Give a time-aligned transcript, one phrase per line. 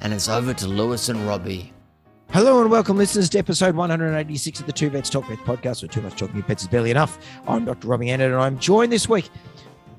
[0.00, 1.72] and it's over to Lewis and Robbie.
[2.30, 5.88] Hello and welcome, listeners, to episode 186 of the Two Vets Talk Pets podcast, where
[5.88, 7.18] too much talking pets is barely enough.
[7.46, 7.88] I'm Dr.
[7.88, 9.28] Robbie Anderton, and I'm joined this week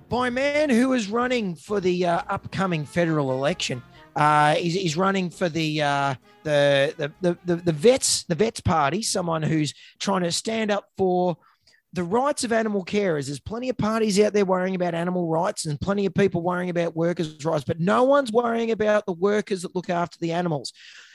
[0.09, 3.81] by a man who is running for the uh, upcoming federal election.
[4.15, 9.01] Uh, he's, he's running for the, uh, the the the the vets the vets party.
[9.01, 11.37] Someone who's trying to stand up for
[11.93, 13.25] the rights of animal carers.
[13.25, 16.69] There's plenty of parties out there worrying about animal rights and plenty of people worrying
[16.69, 20.71] about workers' rights, but no one's worrying about the workers that look after the animals.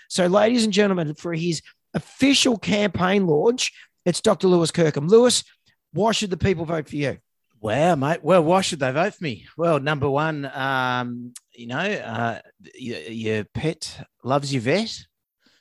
[0.08, 1.62] So, ladies and gentlemen, for his
[1.94, 3.72] official campaign launch,
[4.04, 4.48] it's Dr.
[4.48, 5.08] Lewis Kirkham.
[5.08, 5.44] Lewis,
[5.92, 7.18] why should the people vote for you?
[7.60, 8.22] Wow, mate.
[8.22, 9.46] Well, why should they vote for me?
[9.56, 12.40] Well, number one, um, you know, uh,
[12.74, 14.94] your, your pet loves your vet,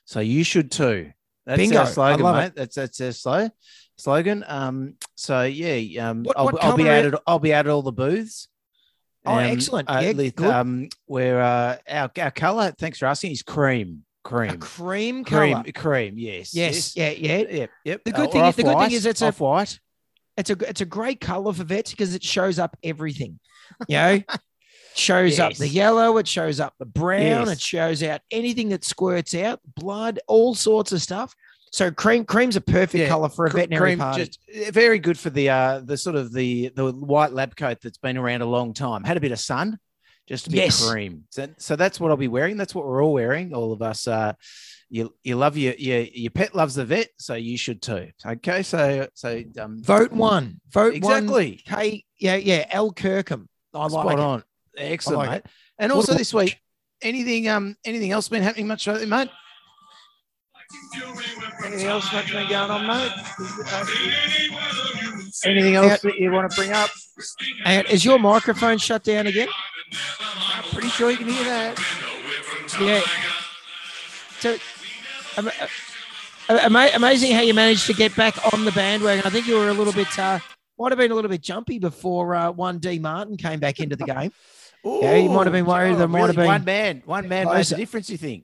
[0.04, 1.12] so you should too.
[1.46, 1.80] That's Bingo.
[1.80, 2.46] our slogan, I love mate.
[2.48, 2.56] it.
[2.56, 3.50] That's that's our slow
[3.98, 4.44] slogan.
[4.48, 7.82] Um, so yeah, um, What- I'll, I'll be out at I'll be out at all
[7.82, 8.48] the booths.
[9.26, 9.90] Oh, Um, excellent.
[9.90, 10.50] uh, Yeah, with, good.
[10.52, 12.74] um, where uh, our our color.
[12.78, 13.32] Thanks for asking.
[13.32, 15.72] Is cream, A cream, cream cream, color.
[15.74, 16.14] cream.
[16.18, 17.38] Yes, Yes, yeah, yeah.
[17.50, 18.02] yep, yep.
[18.04, 19.80] The good Uh, thing is- the good thing is it's a- off-white.
[20.36, 23.40] It's a it's a great color for vets because it shows up everything.
[23.88, 24.20] You know,
[24.96, 27.50] shows up the yellow, it shows up the brown, Yes.
[27.52, 31.34] it shows out anything that squirts out, blood, all sorts of stuff.
[31.74, 34.26] So cream cream's a perfect Yeah, color for a veterinary cream, party.
[34.26, 37.80] just uh, very good for the uh the sort of the the white lab coat
[37.82, 39.04] that's been around a long time.
[39.04, 39.80] Had a bit of sun,
[40.28, 40.88] just a bit Yes.
[40.88, 41.24] cream.
[41.32, 42.58] So, so that's what I'll be wearing.
[42.58, 43.54] That's what we're all wearing.
[43.56, 44.08] All of us.
[44.08, 44.34] Uh,
[44.90, 48.10] you you love your your your pet loves the vet, so you should too.
[48.24, 50.62] Okay, so so um Vote one.
[50.70, 51.24] Vote one.
[51.24, 52.68] exactly K yeah, yeah.
[52.70, 53.50] L Kirkham.
[53.74, 54.22] I spot like it.
[54.22, 54.44] on.
[54.78, 55.38] Excellent, like mate.
[55.38, 55.46] it.
[55.80, 56.60] And What also this week,
[57.02, 59.32] anything um anything else been happening much lately, mate?
[61.66, 63.12] Anything else much been going on, mate?
[65.46, 66.90] Anything else that you want to bring up?
[67.66, 69.48] And is your microphone shut down again?
[70.56, 71.80] I'm pretty sure you can hear that.
[72.82, 73.02] Yeah.
[74.40, 74.58] So,
[75.38, 75.52] ama-
[76.50, 79.26] uh, amazing how you managed to get back on the bandwagon.
[79.26, 80.40] I think you were a little bit, uh,
[80.78, 83.96] might have been a little bit jumpy before uh, one D Martin came back into
[83.96, 84.32] the game.
[84.84, 87.04] Yeah, you might have been worried Oh, there might have been one man.
[87.06, 87.76] One man made closer.
[87.76, 88.10] the difference.
[88.10, 88.44] You think?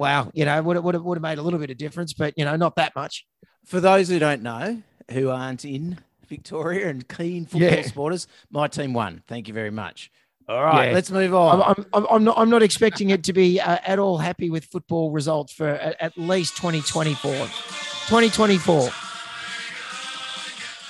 [0.00, 2.14] Wow, you know, would have, would have, would have made a little bit of difference,
[2.14, 3.26] but you know, not that much.
[3.66, 7.82] For those who don't know, who aren't in Victoria and keen football Yeah.
[7.82, 9.22] supporters, my team won.
[9.28, 10.10] Thank you very much.
[10.48, 10.94] All right, Yeah.
[10.94, 11.60] let's move on.
[11.60, 14.64] I'm, I'm, I'm not, I'm not expecting it to be uh, at all happy with
[14.64, 17.32] football results for at, at least 2024.
[17.34, 18.88] 2024.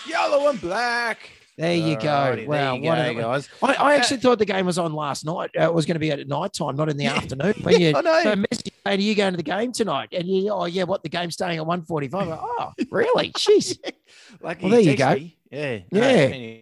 [0.09, 1.31] Yellow and black.
[1.61, 2.09] There you go.
[2.09, 3.49] Alrighty, Wow, there you what go, a- guys.
[3.63, 5.51] I, I actually thought the game was on last night.
[5.59, 7.17] Uh, it was going to be at night time, not in the Yeah.
[7.17, 7.53] afternoon.
[7.63, 8.23] When you I know.
[8.23, 10.09] so message, hey, are you going to the game tonight?
[10.13, 12.29] And you, oh yeah, what the game's starting at 145.
[12.29, 13.31] Like, oh, really?
[13.33, 13.79] Jeez.
[14.43, 15.15] Lucky Well, there you go.
[15.15, 15.37] me.
[15.51, 15.79] Yeah.
[15.93, 16.57] Yeah.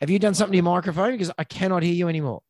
[0.00, 1.12] Have you done something to your microphone?
[1.12, 2.42] Because I cannot hear you anymore.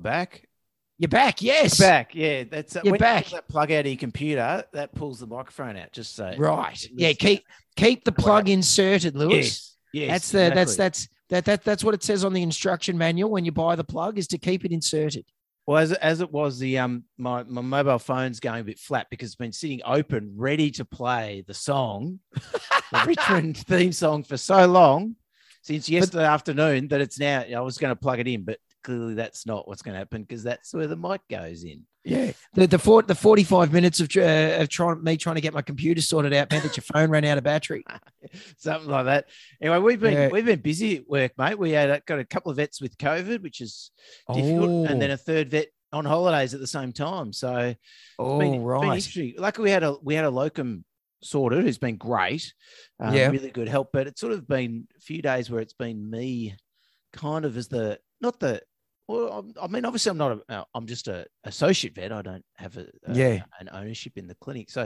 [0.00, 0.47] Back.
[0.98, 1.40] You're back.
[1.42, 1.78] Yes.
[1.78, 2.14] Back.
[2.14, 2.44] Yeah.
[2.44, 3.26] That's uh, You're when you back.
[3.28, 4.64] that plug out of your computer.
[4.72, 5.92] That pulls the microphone out.
[5.92, 6.34] Just so.
[6.36, 6.84] Right.
[6.92, 7.12] Yeah.
[7.12, 7.44] Keep
[7.76, 9.34] keep the plug inserted, Lewis.
[9.34, 9.76] Yes.
[9.92, 10.10] Yes.
[10.10, 10.76] that's the that's exactly.
[10.76, 13.84] that's that that that's what it says on the instruction manual when you buy the
[13.84, 15.24] plug is to keep it inserted.
[15.66, 19.06] Well, as, as it was, the um my, my mobile phone's going a bit flat
[19.10, 24.36] because it's been sitting open, ready to play the song, the Richmond theme song for
[24.36, 25.14] so long
[25.62, 27.40] since yesterday afternoon that it's now.
[27.42, 30.22] I was going to plug it in, but clearly that's not what's going to happen
[30.22, 31.84] because that's where the mic goes in.
[32.04, 32.32] Yeah.
[32.54, 35.62] The the, four, the 45 minutes of, uh, of trying me trying to get my
[35.62, 37.84] computer sorted out meant that your phone ran out of battery.
[38.56, 39.26] Something like that.
[39.60, 40.28] Anyway, we've been Yeah.
[40.28, 41.58] we've been busy at work, mate.
[41.58, 43.90] We had got a couple of vets with COVID, which is
[44.32, 45.14] difficult, and then Oh.
[45.14, 47.32] a third vet on holidays at the same time.
[47.32, 47.74] So
[48.18, 48.84] Oh, been, been right.
[48.84, 49.34] interesting.
[49.38, 50.84] Luckily, we had a we had a locum
[51.22, 52.52] sorted who's been great,
[53.00, 53.28] um, Yeah.
[53.30, 53.90] really good help.
[53.92, 56.56] But it's sort of been a few days where it's been me,
[57.12, 58.60] kind of as the not the.
[59.06, 60.32] Well, I'm- mean, obviously, I'm not.
[60.48, 62.12] A, uh, I'm just a associate vet.
[62.12, 63.42] I don't have a, a- Yeah.
[63.58, 64.70] an ownership in the clinic.
[64.70, 64.82] So,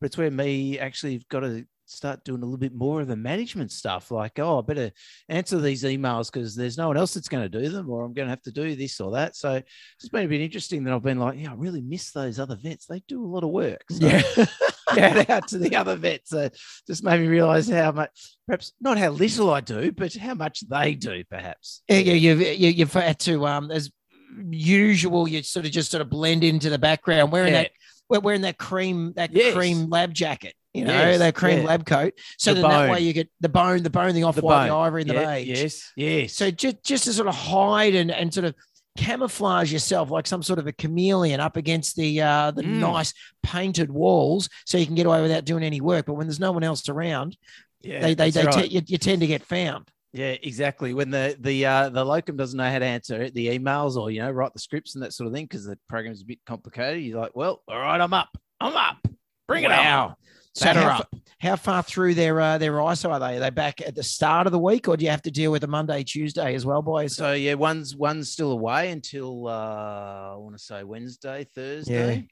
[0.00, 3.16] but it's where me actually got to start doing a little bit more of the
[3.16, 4.10] management stuff.
[4.10, 4.90] Like, oh, I better
[5.28, 8.12] answer these emails because there's no one else that's going to do them, or I'm
[8.12, 9.36] going to have to do this or that.
[9.36, 9.54] So
[9.98, 12.56] it's been a bit interesting that I've been like, yeah, I really miss those other
[12.56, 12.86] vets.
[12.86, 13.84] They do a lot of work.
[13.90, 14.22] So, Yeah.
[14.94, 16.32] shout out to the other vets.
[16.32, 16.48] Uh,
[16.86, 18.10] just made me realise how much,
[18.46, 21.82] perhaps not how little I do, but how much they do, perhaps.
[21.88, 23.90] Yeah, yeah, you've you, you've had to um as
[24.50, 27.66] usual, you sort of just sort of blend into the background, wearing Yeah.
[28.08, 29.54] that wearing that cream that Yes.
[29.54, 31.64] cream lab jacket, you know, Yes, that cream yeah.
[31.64, 32.12] lab coat.
[32.38, 34.70] So The then that way you get the bone, the bone, the off white, the,
[34.70, 34.80] bone.
[34.86, 35.48] ivory, and the Yeah, beige.
[35.62, 36.32] Yes, yes.
[36.34, 38.54] So just just to sort of hide and and sort of
[38.96, 42.78] camouflage yourself like some sort of a chameleon up against the uh the Mm.
[42.78, 43.12] nice
[43.42, 46.50] painted walls so you can get away without doing any work but when there's no
[46.50, 47.36] one else around
[47.82, 48.64] yeah, they they, they right.
[48.64, 50.94] te- you, you tend to get found Yeah, exactly.
[50.94, 54.20] When the the uh, the locum doesn't know how to answer the emails or you
[54.22, 57.02] know write the scripts and that sort of thing because the program's a bit complicated,
[57.02, 58.30] you're like, well, all right, I'm up,
[58.60, 58.96] I'm up,
[59.46, 60.06] bring it Wow.
[60.08, 60.14] on.
[60.14, 61.14] So Batter how, up.
[61.38, 63.36] how far through their uh, their ISO are they?
[63.36, 65.52] Are they back at the start of the week, or do you have to deal
[65.52, 67.14] with a Monday, Tuesday as well, boys?
[67.16, 72.16] So yeah, one's one's still away until uh, I want to say Wednesday, Thursday.
[72.16, 72.22] Yeah.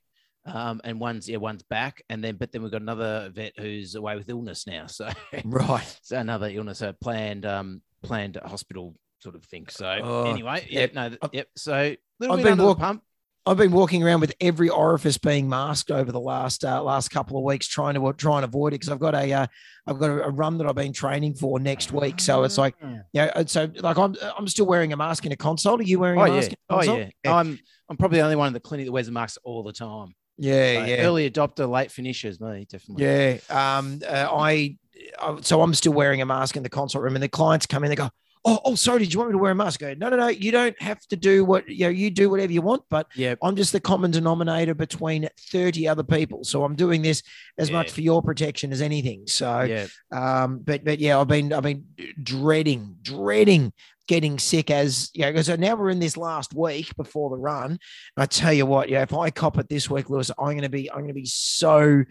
[0.46, 3.94] Um, and one's yeah, one's back, and then but then we've got another vet who's
[3.94, 4.86] away with illness now.
[4.86, 5.08] So
[5.44, 5.98] right.
[6.02, 9.66] so another illness, a planned um planned hospital sort of thing.
[9.70, 10.80] So Oh, anyway, yeah.
[10.80, 11.48] yep, no, I've- yep.
[11.56, 13.02] So little I've bit been under the pump.
[13.46, 17.36] I've been walking around with every orifice being masked over the last uh, last couple
[17.36, 19.46] of weeks, trying to try and avoid it because I've got a uh,
[19.86, 22.20] I've got a, a run that I've been training for next week.
[22.20, 23.04] So it's like Mm.
[23.12, 25.78] yeah, you know, so like I'm I'm still wearing a mask in a console.
[25.78, 26.48] Are you wearing oh a yeah, mask?
[26.52, 26.98] in a oh console?
[26.98, 27.34] yeah.
[27.34, 27.58] I'm
[27.90, 30.14] I'm probably the only one in the clinic that wears a mask all the time.
[30.38, 31.02] yeah, So yeah.
[31.02, 33.04] Early adopter, late finishers, me definitely.
[33.04, 33.38] Yeah.
[33.50, 34.78] Um, uh, I,
[35.20, 37.84] I, so I'm still wearing a mask in the consult room, and the clients come
[37.84, 37.90] in.
[37.90, 38.08] They go,
[38.44, 39.00] "Oh, oh, sorry.
[39.00, 40.28] Did you want me to wear a mask?" I go, "No, no, no.
[40.28, 41.90] You don't have to do what you know.
[41.90, 43.34] You do whatever you want, but Yeah.
[43.42, 46.44] I'm just the common denominator between 30 other people.
[46.44, 47.22] So I'm doing this
[47.58, 49.26] as much for your protection as anything.
[49.26, 49.86] So, Yeah.
[50.12, 51.84] um, but but yeah, I've been I've been
[52.22, 53.72] dreading dreading
[54.06, 57.78] getting sick as you know because now we're in this last week before the run.
[58.18, 60.90] I tell you what, yeah, if I cop it this week, Lewis, I'm gonna be
[60.92, 62.04] I'm gonna be so.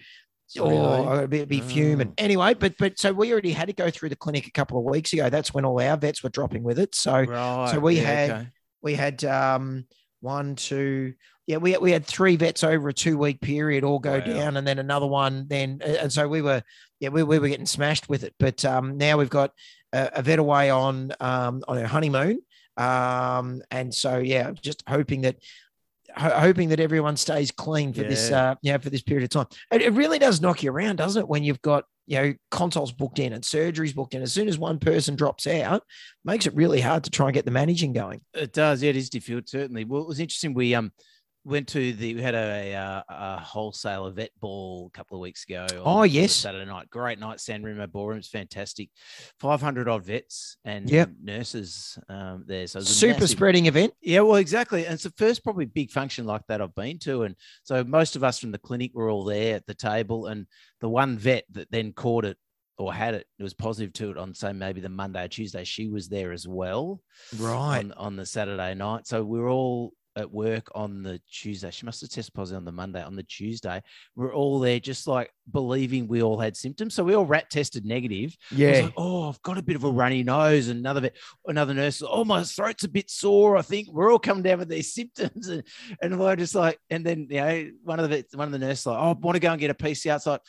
[0.54, 1.06] Sorry, oh?
[1.08, 2.10] I'm gonna be, be fuming.
[2.10, 2.14] Oh.
[2.18, 4.84] Anyway, but but so we already had to go through the clinic a couple of
[4.86, 5.30] weeks ago.
[5.30, 6.96] That's when all our vets were dropping with it.
[6.96, 7.78] So Right.
[7.82, 8.48] we yeah, had- okay.
[8.82, 9.86] we had um
[10.22, 11.14] one, two,
[11.48, 14.26] yeah, we we had three vets over a two week period all go Wow.
[14.26, 15.48] down, and then another one.
[15.48, 16.62] Then and so we were,
[17.00, 18.34] yeah, we, we were getting smashed with it.
[18.40, 19.52] But um now we've got
[19.92, 22.40] a, a vet away on um on her honeymoon,
[22.78, 25.38] um and so yeah, just hoping that.
[26.15, 28.51] Ho- Hoping that everyone stays clean for this, Yeah.
[28.51, 29.48] uh, yeah, for this period of time.
[29.71, 31.27] It, it really does knock you around, doesn't it?
[31.27, 34.21] When you've got you know consoles booked in and surgeries booked in.
[34.21, 35.83] As soon as one person drops out,
[36.25, 38.21] makes it really hard to try and get the managing going.
[38.33, 38.83] It does.
[38.83, 39.86] Yeah, it is difficult, certainly.
[39.86, 40.54] Well, it was interesting.
[40.54, 40.92] We um
[41.45, 45.44] went to the we had a, uh, a wholesaler vet ball a couple of weeks
[45.44, 45.68] ago.
[45.84, 46.31] Oh, yes.
[46.34, 46.90] Saturday night.
[46.90, 47.40] Great night.
[47.42, 48.19] San Remo ballroom.
[48.19, 48.90] It's fantastic.
[49.40, 51.10] Five hundred odd vets and Yep.
[51.22, 52.66] nurses um, there.
[52.68, 53.94] So it was a super massive- spreading event.
[54.01, 54.86] Yeah, well, exactly.
[54.86, 57.24] And it's the first probably big function like that I've been to.
[57.24, 60.28] And so most of us from the clinic were all there at the table.
[60.28, 60.48] And
[60.81, 62.38] the one vet that then caught it
[62.78, 65.63] or had it, it was positive to it on, say, maybe the Monday or Tuesday,
[65.63, 67.01] she was there as well
[67.38, 67.80] Right.
[67.80, 69.06] on, on the Saturday night.
[69.07, 71.71] So we're all at work on the Tuesday.
[71.71, 73.04] She must have tested positive on the Monday.
[73.04, 73.81] On the Tuesday,
[74.15, 76.94] we're all there just like believing we all had symptoms.
[76.94, 78.36] So we all rat tested negative.
[78.51, 78.81] Yeah.
[78.83, 80.68] like, oh, I've got a bit of a runny nose.
[80.68, 81.18] And another bit,
[81.48, 83.57] another nurse, oh, my throat's a bit sore.
[83.57, 85.48] I think we're all coming down with these symptoms.
[85.48, 85.63] And,
[86.01, 88.86] and we're just like, and then, you know, one of the one of the nurses
[88.86, 90.15] like, oh, I want to go and get a PCR.
[90.15, 90.41] It's like,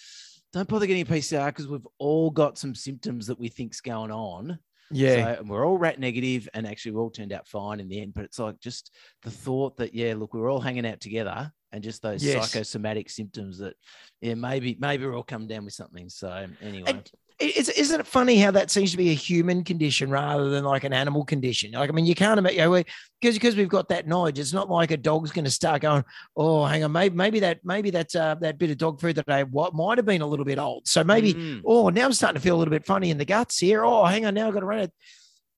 [0.53, 4.13] don't bother getting a PCR because we've all got some symptoms that we think's going
[4.13, 4.59] on.
[4.91, 5.35] Yeah.
[5.35, 8.01] So, and we're all rat negative, and actually, we all turned out fine in the
[8.01, 8.15] end.
[8.15, 8.91] But it's like just
[9.23, 12.51] the thought that, yeah, look, we're all hanging out together, and just those Yes.
[12.51, 13.75] psychosomatic symptoms that,
[14.21, 16.09] yeah, maybe maybe we're all coming down with something.
[16.09, 17.11] So anyway, And-
[17.41, 20.85] Is, isn't it funny how that seems to be a human condition rather than like
[20.85, 21.73] an animal condition?
[21.73, 22.83] Like, I mean, you can't imagine, you know,
[23.21, 24.39] because because we've got that knowledge.
[24.39, 26.05] It's not like a dog's going to start going,
[26.37, 29.29] oh, hang on, maybe maybe that maybe that uh, that bit of dog food that
[29.29, 30.87] I what might have been a little bit old.
[30.87, 31.63] So maybe, Mm.
[31.67, 33.85] oh, now I'm starting to feel a little bit funny in the guts here.
[33.85, 34.93] Oh, hang on, now I've got to run it.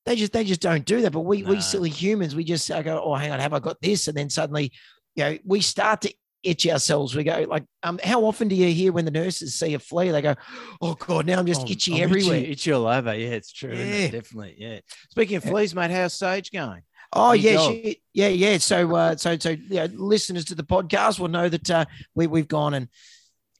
[0.05, 1.11] They just they just don't do that.
[1.11, 3.79] But we we silly humans, we just uh, go, oh, hang on, have I got
[3.81, 4.07] this?
[4.07, 4.71] And then suddenly,
[5.15, 6.13] you know, we start to
[6.47, 7.15] itch ourselves.
[7.15, 10.11] We go like, um, how often do you hear when the nurses see a flea,
[10.11, 10.35] they go,
[10.81, 12.37] oh god, now I'm just Oh, itchy I'm everywhere.
[12.37, 13.13] Itchy, itchy all over.
[13.15, 13.71] Yeah, it's true.
[13.71, 13.99] isn't it?
[14.01, 14.19] Yeah.
[14.19, 14.55] Definitely.
[14.57, 14.79] Yeah.
[15.09, 15.51] Speaking of Yeah.
[15.51, 16.81] fleas, mate, how's Sage going?
[17.13, 18.57] Oh yeah, she, yeah, yeah.
[18.57, 21.85] So, uh, so, so, yeah, listeners to the podcast will know that uh,
[22.15, 22.89] we we've gone and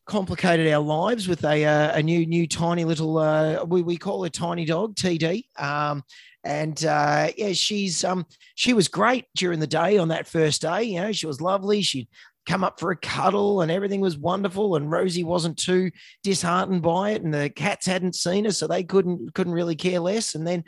[0.06, 4.24] complicated our lives with a uh, a new new tiny little uh, we we call
[4.24, 5.46] her tiny dog TD.
[5.62, 6.04] Um,
[6.44, 8.26] and uh, yeah, she's um
[8.56, 10.84] she was great during the day on that first day.
[10.84, 11.82] You know, she was lovely.
[11.82, 12.08] She'd
[12.48, 14.76] come up for a cuddle and everything was wonderful.
[14.76, 15.92] And Rosie wasn't too
[16.24, 20.00] disheartened by it, and the cats hadn't seen her, so they couldn't couldn't really care
[20.00, 20.34] less.
[20.34, 20.64] And then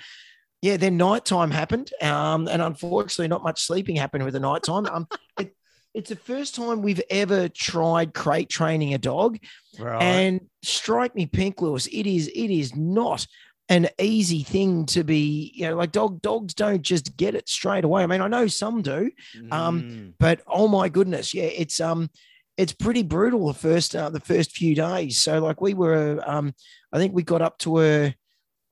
[0.62, 4.86] yeah, then nighttime happened, um, and unfortunately, not much sleeping happened with the nighttime.
[4.88, 5.08] Um,
[5.40, 5.56] it,
[5.94, 9.40] it's the first time we've ever tried crate training a dog.
[9.80, 10.02] Right.
[10.02, 11.88] And strike me pink, Lewis.
[11.88, 13.26] It is it is not
[13.70, 17.84] an easy thing to be, you know, like dog dogs don't just get it straight
[17.84, 18.04] away.
[18.04, 19.12] I mean, I know some do,
[19.52, 20.14] um, Mm.
[20.20, 22.10] but oh my goodness, yeah, it's um
[22.58, 25.20] it's pretty brutal the first uh, the first few days.
[25.22, 26.54] So like we were um
[26.92, 28.16] I think we got up to her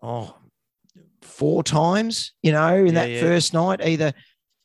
[0.01, 0.35] oh
[1.21, 3.19] four times, you know, in Yeah, that yeah.
[3.19, 4.13] first night, either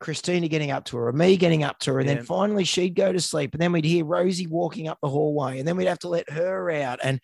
[0.01, 2.01] Christina getting up to her or me getting up to her.
[2.01, 2.17] And Yeah.
[2.17, 3.53] then finally she'd go to sleep.
[3.55, 5.59] And then we'd hear Rosie walking up the hallway.
[5.59, 6.99] And then we'd have to let her out.
[7.03, 7.21] And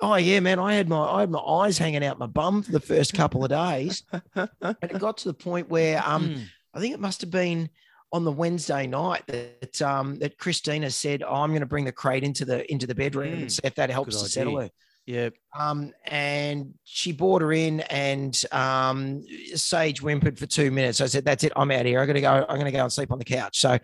[0.00, 2.72] oh yeah, man, I had my I had my eyes hanging out my bum for
[2.72, 4.02] the first couple of days.
[4.34, 4.48] and
[4.82, 6.44] it got to the point where um Mm.
[6.74, 7.70] I think it must have been
[8.12, 11.92] on the Wednesday night that um, that Christina said, oh, "I'm going to bring the
[11.92, 14.60] crate into the into the bedroom Mm, and see if that helps good to settle
[14.60, 14.70] her."
[15.06, 15.30] yeah.
[15.58, 19.24] Um, and she brought her in, and um,
[19.54, 21.00] Sage whimpered for two minutes.
[21.00, 21.52] I said, "That's it.
[21.56, 22.00] I'm out here.
[22.00, 22.46] I'm going to go.
[22.48, 23.78] I'm going to go and sleep on the couch." So,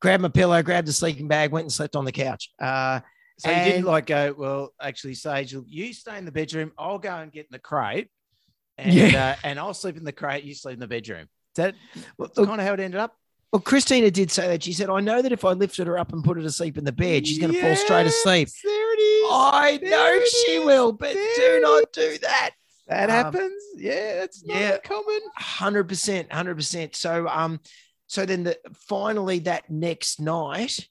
[0.00, 2.50] grabbed my pillow, grabbed the sleeping bag, went and slept on the couch.
[2.58, 3.00] Uh,
[3.40, 6.72] So you didn't like go, well, actually, Sage, you stay in the bedroom.
[6.78, 8.08] I'll go and get in the crate.
[8.78, 9.34] And, Yeah.
[9.42, 10.44] uh, and I'll sleep in the crate.
[10.44, 11.22] You sleep in the bedroom.
[11.22, 11.74] Is that
[12.18, 13.16] well, kind of how it ended up?
[13.52, 14.62] well, Christina did say that.
[14.62, 16.78] She said, "I know that if I lifted her up and put her to sleep
[16.78, 19.28] in the bed, she's going to fall straight asleep." There it is.
[19.32, 20.64] I There know she is.
[20.64, 22.50] will, but There do not do that.
[22.86, 23.62] That Um, happens.
[23.76, 24.76] Yeah, it's not yeah.
[25.82, 26.94] percent, hundred percent.
[26.96, 27.60] So, um,
[28.06, 30.88] so then the finally that next night,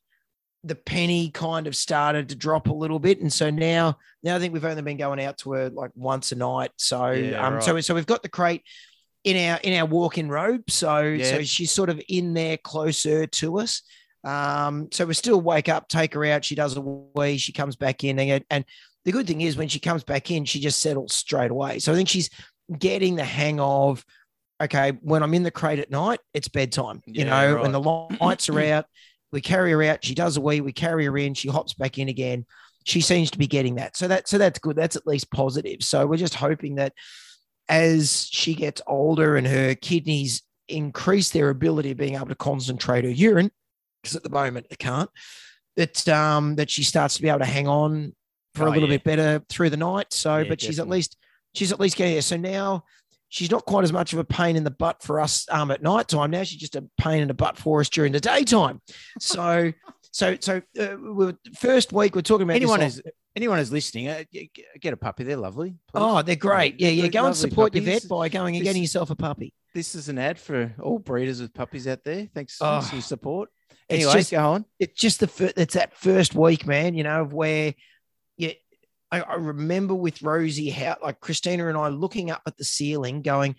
[0.63, 4.39] the penny kind of started to drop a little bit, and so now, now I
[4.39, 6.71] think we've only been going out to her like once a night.
[6.77, 7.83] So, Yeah, um, so right.
[7.85, 8.63] so we've got the crate
[9.23, 11.23] in our in our walk-in robe, so Yeah.
[11.25, 13.81] so she's sort of in there closer to us.
[14.25, 16.43] Um, so we still wake up, take her out.
[16.43, 18.65] She does a wee, she comes back in, and, and
[19.05, 21.79] the good thing is when she comes back in, she just settles straight away.
[21.79, 22.29] So I think she's
[22.77, 24.03] getting the hang of
[24.61, 27.01] okay, when I'm in the crate at night, it's bedtime.
[27.05, 27.61] You Yeah, know, right.
[27.61, 27.79] when the
[28.19, 28.85] lights are out,
[29.31, 30.03] we carry her out.
[30.03, 31.33] She does a wee, we carry her in.
[31.33, 32.45] She hops back in again.
[32.85, 33.95] She seems to be getting that.
[33.97, 34.75] So that so that's good.
[34.75, 35.83] That's at least positive.
[35.83, 36.93] So we're just hoping that
[37.67, 43.03] as she gets older and her kidneys increase their ability of being able to concentrate
[43.03, 43.51] her urine,
[44.01, 45.09] because at the moment they can't,
[45.75, 48.15] that um that she starts to be able to hang on
[48.55, 48.95] for a Oh, little yeah.
[48.97, 50.11] bit better through the night.
[50.11, 51.17] So, Yeah, but she's at least
[51.53, 52.21] she's at least getting there.
[52.23, 52.85] So now
[53.29, 55.81] she's not quite as much of a pain in the butt for us um, at
[55.81, 56.31] night time.
[56.31, 58.81] Now she's just a pain in the butt for us during the daytime.
[59.19, 59.71] So,
[60.11, 63.01] so, so uh, we first week we're talking about this Anyone on- who's
[63.35, 64.23] anyone who's listening, uh,
[64.81, 65.23] get a puppy.
[65.23, 65.69] They're lovely.
[65.69, 66.01] please.
[66.01, 66.79] Oh, they're great.
[66.79, 67.03] Yeah, yeah.
[67.03, 69.53] They're Go and support your vet by going and This- getting yourself a puppy.
[69.75, 72.27] This is an ad for all breeders with puppies out there.
[72.33, 72.81] Thanks, Oh.
[72.81, 73.49] for your support.
[73.87, 74.65] It's Anyway, just- go on.
[74.79, 76.95] It's just the it's that first week, man.
[76.95, 77.75] You know, of where
[79.11, 83.21] I, I remember with Rosie how like Christina and I looking up at the ceiling,
[83.21, 83.55] going,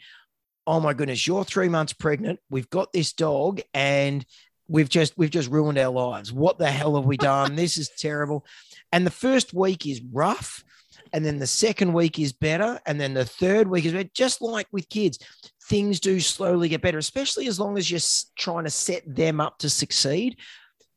[0.67, 2.41] "Oh my goodness, you're three months pregnant.
[2.51, 4.25] We've got this dog, and
[4.69, 6.33] we've just we've just ruined our lives.
[6.33, 7.57] What the hell have we done?
[7.57, 8.45] this is terrible."
[8.93, 10.65] And the first week is rough,
[11.13, 14.11] and then the second week is better, and then the third week is better.
[14.15, 15.19] Just like with kids,
[15.65, 18.01] things do slowly get better, especially as long as you're
[18.37, 20.37] trying to set them up to succeed.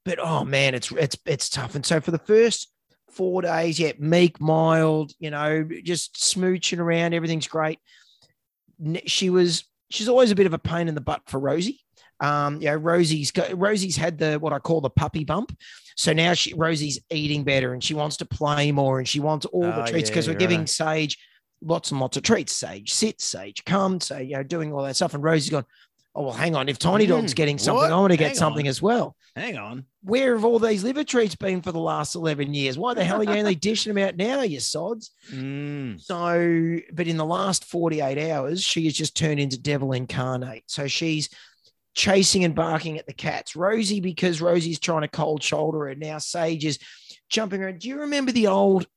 [0.05, 1.75] But oh man, it's it's it's tough.
[1.75, 2.72] And so for the first
[3.13, 7.79] four days, yeah, meek, mild, you know, just smooching around, everything's great.
[9.05, 11.79] She was she's always a bit of a pain in the butt for Rosie.
[12.19, 15.57] Um, you know, Rosie's got, Rosie's had the what I call the puppy bump.
[15.95, 19.45] So now she Rosie's eating better and she wants to play more and she wants
[19.45, 20.69] all the Oh, treats because yeah, we're giving right.
[20.69, 21.17] Sage
[21.61, 22.53] lots and lots of treats.
[22.53, 25.13] Sage sit, Sage come, so you know, doing all that stuff.
[25.13, 25.65] And Rosie's gone,
[26.15, 26.69] oh well, hang on.
[26.69, 27.91] If Tiny Dog's Mm, getting something?
[27.91, 28.69] I want to get Hang something on.
[28.69, 29.15] as well.
[29.35, 29.85] Hang on.
[30.03, 32.77] Where have all these liver treats been for the last eleven years?
[32.77, 35.11] Why the hell are you only dishing them out now, you sods?
[35.31, 35.99] Mm.
[36.01, 40.63] So, but in the last 48 hours, she has just turned into devil incarnate.
[40.67, 41.29] So she's
[41.95, 43.55] chasing and barking at the cats.
[43.55, 45.95] Rosie, because Rosie's trying to cold shoulder her.
[45.95, 46.79] Now Sage is
[47.29, 47.79] jumping around.
[47.79, 48.87] Do you remember the old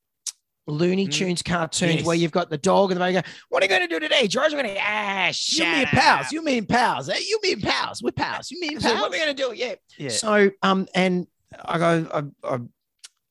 [0.67, 1.11] Looney Mm.
[1.13, 2.05] Tunes cartoons Yes.
[2.05, 3.99] where you've got the dog and the baby go, What are you going to do
[3.99, 4.51] today, George?
[4.53, 6.31] We're going to, ah, You mean up." pals?
[6.31, 7.09] You mean pals?
[7.09, 7.17] eh?
[7.27, 8.01] You mean pals?
[8.03, 8.51] We're pals.
[8.51, 8.99] You mean So pals?
[9.01, 9.53] what are we going to do?
[9.55, 9.75] Yeah.
[9.97, 10.09] yeah.
[10.09, 11.27] So, um, and
[11.63, 12.59] I go, I, I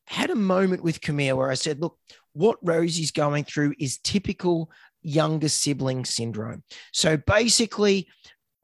[0.06, 1.98] had a moment with Camille where I said, look,
[2.32, 4.70] what Rosie's going through is typical
[5.02, 6.62] younger sibling syndrome.
[6.92, 8.08] So basically,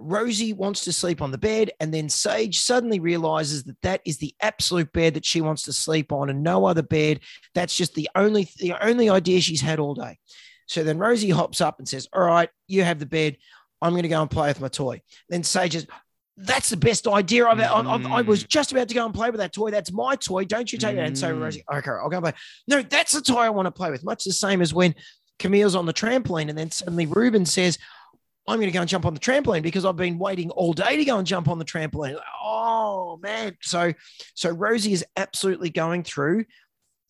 [0.02, 4.18] Rosie wants to sleep on the bed, and then Sage suddenly realizes that that is
[4.18, 7.20] the absolute bed that she wants to sleep on, and no other bed.
[7.54, 10.18] That's just the only the only idea she's had all day.
[10.66, 13.36] So then Rosie hops up and says, "All right, you have the bed.
[13.80, 15.86] I'm going to go and play with my toy." Then Sage says,
[16.36, 19.30] "That's the best idea I've, I've, I've- I was just about to go and play
[19.30, 19.70] with that toy.
[19.70, 20.44] That's my toy.
[20.44, 21.40] Don't you take that And so Mm.
[21.40, 22.34] Rosie, "Okay, I'll go and play."
[22.68, 24.04] No, that's the toy I want to play with.
[24.04, 24.94] Much the same as when
[25.38, 27.78] Camille's on the trampoline, and then suddenly Ruben says,
[28.48, 30.96] I'm going to go and jump on the trampoline because I've been waiting all day
[30.96, 32.18] to go and jump on the trampoline.
[32.42, 33.56] Oh man.
[33.62, 33.92] So,
[34.34, 36.44] so Rosie is absolutely going through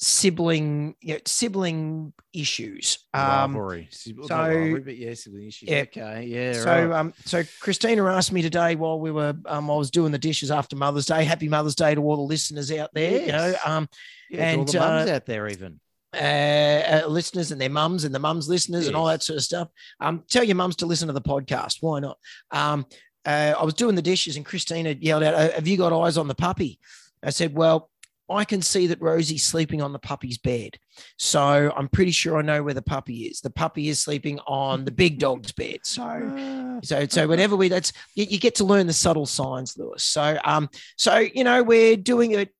[0.02, 2.98] sibling, you know, sibling issues.
[3.14, 3.88] Um, rivalry.
[3.92, 5.68] So- rivalry, but yeah, sibling issues.
[5.70, 5.82] Yeah.
[5.82, 6.52] Okay, yeah.
[6.52, 6.98] so, right.
[6.98, 10.50] um, so Christina asked me today while we were, um, I was doing the dishes
[10.50, 11.24] after Mother's Day.
[11.24, 13.22] Happy Mother's Day to all the listeners out there.
[13.22, 13.88] You know, um,
[14.28, 15.80] yeah, to all and, the mums uh, out there, even.
[16.14, 19.45] Uh, uh, listeners and their mums and the mums listeners and all that sort of
[19.45, 19.69] stuff.
[20.00, 21.78] Um, tell your mums to listen to the podcast.
[21.81, 22.19] Why not?
[22.50, 22.87] Um,
[23.25, 26.19] uh, I was doing the dishes and Christina yelled out, "Uh, "Have you got eyes
[26.19, 26.78] on the puppy?"
[27.23, 27.88] I said, "Well."
[28.31, 30.78] I can see that Rosie's sleeping on the puppy's bed.
[31.19, 33.40] So I'm pretty sure I know where the puppy is.
[33.40, 35.81] The puppy is sleeping on the big dog's bed.
[35.83, 40.02] So so, so whenever we, that's you, you get to learn the subtle signs, Lewis.
[40.02, 42.54] So, um, so you know, we're doing it.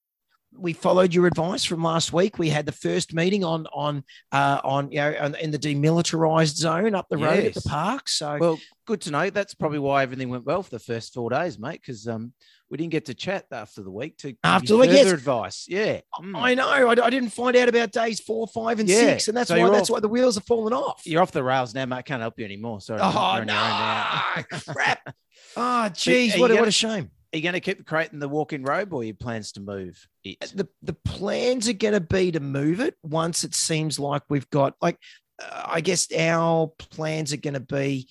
[0.55, 2.39] We followed your advice from last week.
[2.39, 6.57] We had the first meeting on on uh, on you know on, in the demilitarized
[6.57, 8.09] zone up the road at the park.
[8.09, 9.31] So, well, good to know.
[9.31, 11.81] That's probably why everything went well for the first four days, mate.
[11.81, 12.33] Because um,
[12.71, 15.11] we didn't get to chat after the week to After the week, yes.
[15.11, 15.67] advice.
[15.69, 16.37] Yeah, Mm.
[16.41, 18.97] I know I, I didn't find out about days four, five, and Yeah.
[18.99, 21.03] six, and that's So why that's off- why the wheels are falling off.
[21.07, 22.05] you're off the rails now, mate.
[22.05, 22.81] Can't help you anymore.
[22.81, 23.01] Sorry.
[23.03, 24.59] Oh you're on your own no!
[24.73, 25.15] Crap!
[25.57, 27.11] Oh, geez, are what, what a shame.
[27.33, 30.41] Are you going to keep creating the walk-in robe, or your plans to move it?
[30.55, 34.51] the the plans are going to be to move it once it seems like we've
[34.51, 34.99] got like
[35.43, 38.09] uh, I guess our plans are going to be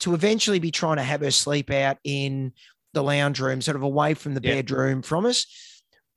[0.00, 2.52] to eventually be trying to have her sleep out in
[2.94, 4.54] the lounge room, sort of away from the Yeah.
[4.54, 5.46] bedroom from us.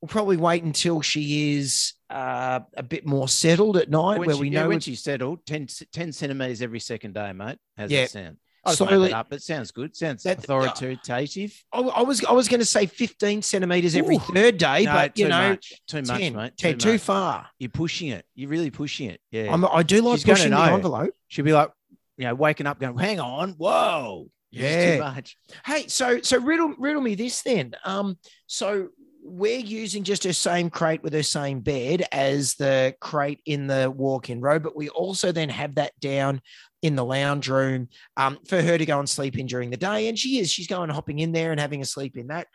[0.02, 4.36] We'll probably wait until she is uh, a bit more settled at night, When where
[4.36, 7.58] she, we yeah, know when she's settled, 10, 10 centimeters every second day, mate.
[7.76, 8.02] How's Yeah.
[8.02, 8.38] that sound?
[8.68, 9.96] I Slowly- made that up, it sounds good.
[9.96, 11.64] Sounds That- authoritative.
[11.72, 14.20] I, I was I was going to say 15 centimeters every Ooh.
[14.20, 15.74] third day, No, but you too know, much.
[15.88, 16.54] Too much, 10, mate.
[16.58, 17.48] 10, Too, too far.
[17.60, 18.26] You're pushing it.
[18.36, 19.22] You're really pushing it.
[19.32, 19.54] Yeah.
[19.54, 21.14] I'm, I do like She's pushing the envelope.
[21.28, 21.72] She'll be like,
[22.18, 24.28] you know, waking up going, hang on, whoa.
[24.52, 24.96] Yeah.
[24.96, 25.38] Too much.
[25.66, 27.74] Hey, so so riddle riddle me this then.
[27.84, 28.88] Um, so
[29.28, 33.92] we're using just her same crate with her same bed as the crate in the
[33.92, 36.42] walk-in row, but we also then have that down
[36.82, 40.08] in the lounge room um, for her to go and sleep in during the day.
[40.08, 42.48] And she is, she's going hopping in there and having a sleep in that.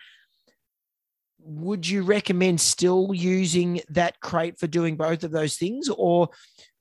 [1.41, 6.31] Would you recommend still using that crate for doing both of those things, or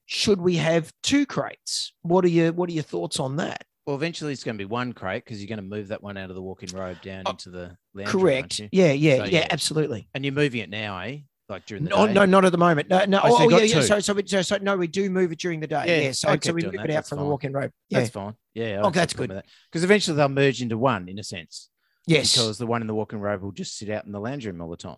[0.06, 1.94] should we have two crates?
[2.04, 3.66] What are your what are your thoughts on that?
[3.92, 6.16] Well, eventually it's going to be one crate because you're going to move that one
[6.16, 8.60] out of the walk-in robe down Oh, into the lounge Correct.
[8.60, 8.70] you?
[8.72, 9.48] Yeah, yeah, So, yeah, yeah.
[9.50, 10.08] absolutely.
[10.16, 11.18] And you're moving it now, eh?
[11.50, 12.14] Like during the No, day.
[12.14, 12.88] no, not at the moment.
[12.90, 13.20] No, no.
[13.22, 13.82] Oh, Oh, you yeah, yeah.
[13.82, 15.84] So, so, we, so, so, no, we do move it during the day.
[15.86, 16.12] Yeah, Yeah.
[16.14, 16.76] So, so we move that.
[16.76, 17.30] it out That's from the fine.
[17.32, 17.72] walk-in robe.
[17.90, 18.00] Yeah.
[18.00, 18.34] That's fine.
[18.54, 18.64] Yeah.
[18.66, 19.28] I Oh, see a that's good.
[19.30, 19.46] with that.
[19.70, 21.70] Because eventually they'll merge into one in a sense.
[22.08, 22.32] yes.
[22.32, 24.62] Because the one in the walk-in robe will just sit out in the lounge room
[24.62, 24.96] all the time.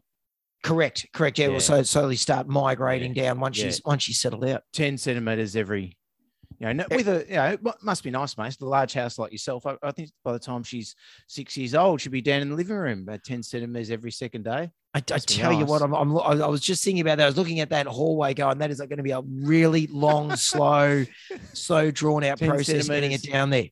[0.61, 1.07] correct.
[1.13, 1.39] Correct.
[1.39, 1.45] Yeah.
[1.45, 1.51] Yeah.
[1.53, 3.65] We'll so slowly start migrating down once Yeah.
[3.65, 4.61] she's once she's settled out.
[4.73, 5.97] 10 centimeters every
[6.59, 6.97] you know, Yeah.
[6.97, 8.55] with a, you know, it must be nice, mate.
[8.59, 9.65] The large house like yourself.
[9.65, 10.95] I, I think by the time she's
[11.27, 14.43] six years old, she'll be down in the living room about 10 centimeters every second
[14.45, 14.69] day.
[14.95, 15.81] I, I tell you what.
[15.81, 16.15] I'm, I'm.
[16.17, 17.23] I was just thinking about that.
[17.23, 20.35] I was looking at that hallway, going, "That is going to be a really long,
[20.35, 21.03] slow,
[21.53, 23.69] slow, drawn out 10 process getting it down there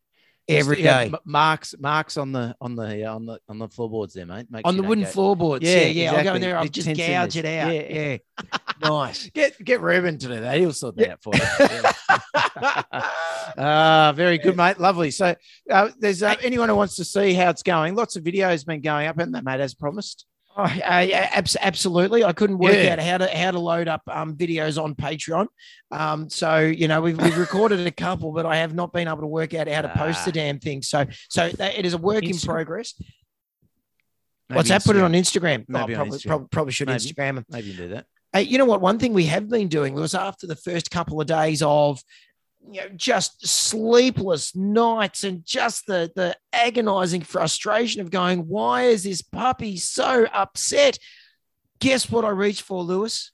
[0.49, 3.67] every day Yeah, m- marks, marks on the on the uh, on the on the
[3.69, 4.47] floorboards there, mate.
[4.49, 5.63] Make on sure the wooden go- floorboards.
[5.63, 6.17] Yeah, Yeah, yeah.
[6.17, 6.57] I'll go in there.
[6.57, 7.71] I'll just 10 gouge it out.
[7.71, 8.17] Yeah, Yeah.
[8.81, 9.29] nice.
[9.33, 10.57] Get get Ruben to do that.
[10.57, 11.41] He'll sort that out for you.
[13.57, 14.79] Ah, very good, mate.
[14.79, 15.11] Lovely.
[15.11, 15.35] So,
[15.69, 17.95] uh, there's uh, anyone who wants to see how it's going.
[17.95, 19.59] Lots of videos been going up, haven't they, mate?
[19.59, 20.25] As promised.
[20.55, 22.23] Oh, uh, yeah, abs- absolutely.
[22.23, 22.93] I couldn't work Yeah.
[22.93, 25.47] out how to how to load up um, videos on Patreon.
[25.91, 29.21] Um, so you know we've, we've recorded a couple, but I have not been able
[29.21, 30.33] to work out how to post the Ah.
[30.33, 30.81] damn thing.
[30.81, 32.93] So so that, it is a work in progress.
[34.49, 34.83] Maybe What's that?
[34.83, 35.65] Put it on Instagram.
[35.69, 36.27] Maybe oh, on probably, Instagram.
[36.27, 36.99] prob- probably should Maybe.
[36.99, 37.43] Instagram.
[37.49, 38.05] Maybe you can do that.
[38.33, 38.81] Hey, you know what?
[38.81, 42.01] One thing we have been doing was after the first couple of days of
[42.69, 49.03] you know, just sleepless nights and just the the agonizing frustration of going, why is
[49.03, 50.97] this puppy so upset?
[51.79, 53.31] Guess what I reached for, Lewis?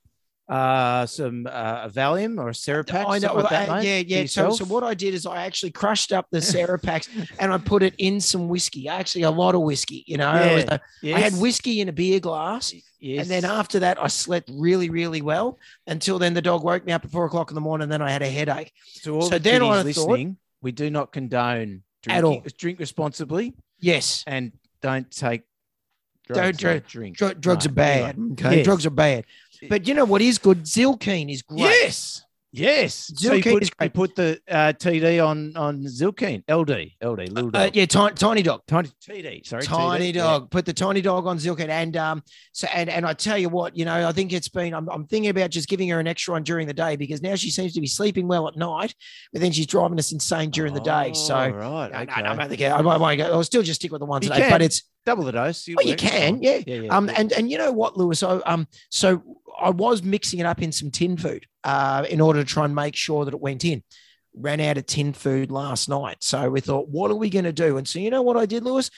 [0.50, 3.06] Uh, some uh, Valium or Serepax.
[3.08, 3.34] I know.
[3.34, 4.26] like that, uh, yeah, yeah.
[4.26, 7.84] So, so what I did is I actually crushed up the Serepax and I put
[7.84, 8.88] it in some whiskey.
[8.88, 10.06] Actually, a lot of whiskey.
[10.08, 10.78] You know, Yeah.
[11.04, 12.74] a- I had whiskey in a beer glass.
[13.00, 13.24] Yes.
[13.24, 16.94] And then after that, I slept really, really well until then the dog woke me
[16.94, 17.84] up at four o'clock in the morning.
[17.84, 18.72] And then I had a headache.
[19.06, 22.42] all so the then I kiddies thought- listening, we do not condone drinking, At all.
[22.58, 25.42] Drink responsibly Yes, and don't take
[26.28, 26.92] Don't drugs.
[26.92, 27.16] drink.
[27.18, 28.18] dr- drugs are bad.
[28.34, 28.66] Okay, Yes.
[28.66, 29.26] drugs are bad.
[29.70, 30.64] But you know what is good?
[30.64, 31.60] Zylkene is great.
[31.62, 32.24] Yes.
[32.54, 33.12] Yes.
[33.14, 37.30] so you Zylkene put, is you put the uh, TD on on Zylkene, LD, LD,
[37.32, 38.62] little Uh, yeah, tiny, tiny dog.
[38.68, 39.64] Tiny TD, sorry.
[39.64, 40.24] tiny TD, yeah.
[40.24, 40.50] dog.
[40.50, 43.78] Put the tiny dog on Zylkene, and um, so and and I tell you what,
[43.78, 44.74] you know, I think it's been.
[44.74, 47.36] I'm, I'm thinking about just giving her an extra one during the day because now
[47.36, 48.96] she seems to be sleeping well at night,
[49.34, 51.12] but then she's driving us insane during the day.
[51.14, 51.36] So.
[51.36, 52.08] Oh, right.
[52.10, 52.22] Okay.
[52.22, 53.26] no, no, I think I might, might go.
[53.26, 55.70] I'll still just stick with the one You today, but it's Double the dose.
[55.70, 56.60] Oh, you can, yeah.
[56.68, 56.98] Yeah, yeah.
[56.98, 58.20] um and and you know what, Lewis?
[58.20, 59.24] So um so
[59.60, 62.76] I was mixing it up in some tin food uh in order to try and
[62.76, 63.84] make sure that it went in.
[64.40, 67.52] Ran out of tin food last night, so we thought, what are we going to
[67.52, 67.78] do?
[67.78, 68.92] And so you know what I did, Lewis?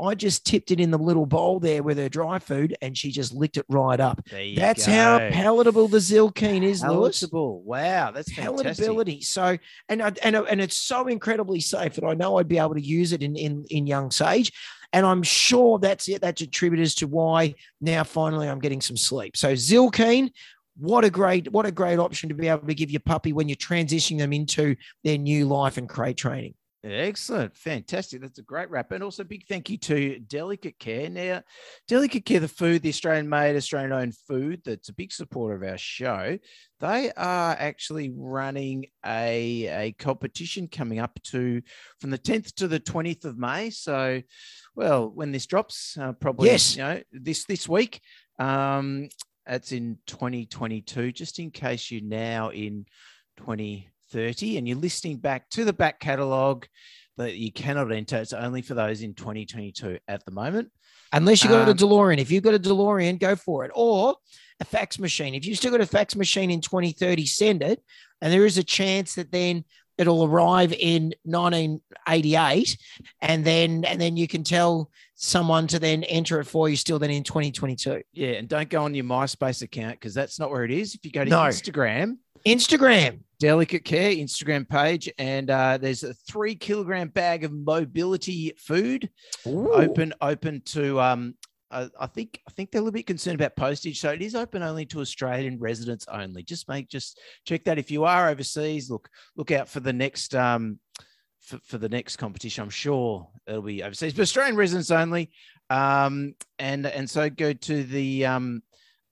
[0.00, 3.10] I just tipped it in the little bowl there with her dry food, and she
[3.10, 4.26] just licked it right up.
[4.30, 4.92] That's go.
[4.92, 7.20] how palatable the Zylkene is, Lewis.
[7.20, 7.62] Palatable.
[7.64, 8.86] Wow, that's fantastic.
[8.86, 9.22] Palatability.
[9.22, 9.58] So,
[9.90, 13.12] and and and it's so incredibly safe that I know I'd be able to use
[13.12, 14.50] it in in in young sage,
[14.92, 16.20] and I'm sure that's it.
[16.20, 19.36] That's attributed to why now finally I'm getting some sleep.
[19.36, 20.30] So Zylkene,
[20.76, 23.48] what a great what a great option to be able to give your puppy when
[23.48, 26.54] you're transitioning them into their new life and crate training.
[26.84, 27.56] Excellent.
[27.56, 28.20] Fantastic.
[28.20, 28.92] That's a great wrap.
[28.92, 31.10] And also big thank you to Delicate Care.
[31.10, 31.42] Now,
[31.88, 35.68] Delicate Care, the food, the Australian made, Australian owned food that's a big supporter of
[35.68, 36.38] our show.
[36.78, 41.62] They are actually running a, a competition coming up to
[42.00, 43.70] from the 10th to the 20th of May.
[43.70, 44.22] So,
[44.76, 46.76] well, when this drops, uh, probably Yes.
[46.76, 48.00] you know, this this week.
[48.38, 49.08] Um,
[49.46, 52.84] that's in 2022, just in case you're now in
[54.16, 56.66] 2030 and you're listening back to the back catalogue
[57.16, 58.16] that you cannot enter.
[58.18, 60.70] It's only for those in 2022 at the moment.
[61.12, 62.18] Unless you got Um, a DeLorean.
[62.18, 63.70] If you've got a DeLorean, go for it.
[63.74, 64.16] Or
[64.60, 65.34] a fax machine.
[65.34, 67.82] If you've still got a fax machine in 2030, send it.
[68.20, 69.64] And there is a chance that then
[69.98, 72.76] it'll arrive in 1988.
[73.22, 76.98] And then and then you can tell someone to then enter it for you still
[76.98, 78.02] then in 2022.
[78.12, 80.94] Yeah, and don't go on your MySpace account because that's not where it is.
[80.94, 81.38] If you go to No.
[81.38, 82.16] Instagram,
[82.46, 83.20] Instagram.
[83.38, 89.10] Delicate Care Instagram page, and uh, there's a three kilogram bag of mobility food.
[89.44, 91.34] open open to um
[91.70, 94.34] I, I think I think they're a little bit concerned about postage, so it is
[94.34, 96.42] open only to Australian residents only.
[96.42, 100.34] Just make just check that if you are overseas, look look out for the next
[100.34, 100.78] um
[101.40, 102.62] for, for the next competition.
[102.62, 105.30] I'm sure it'll be overseas, but Australian residents only.
[105.68, 108.62] Um and and so go to the um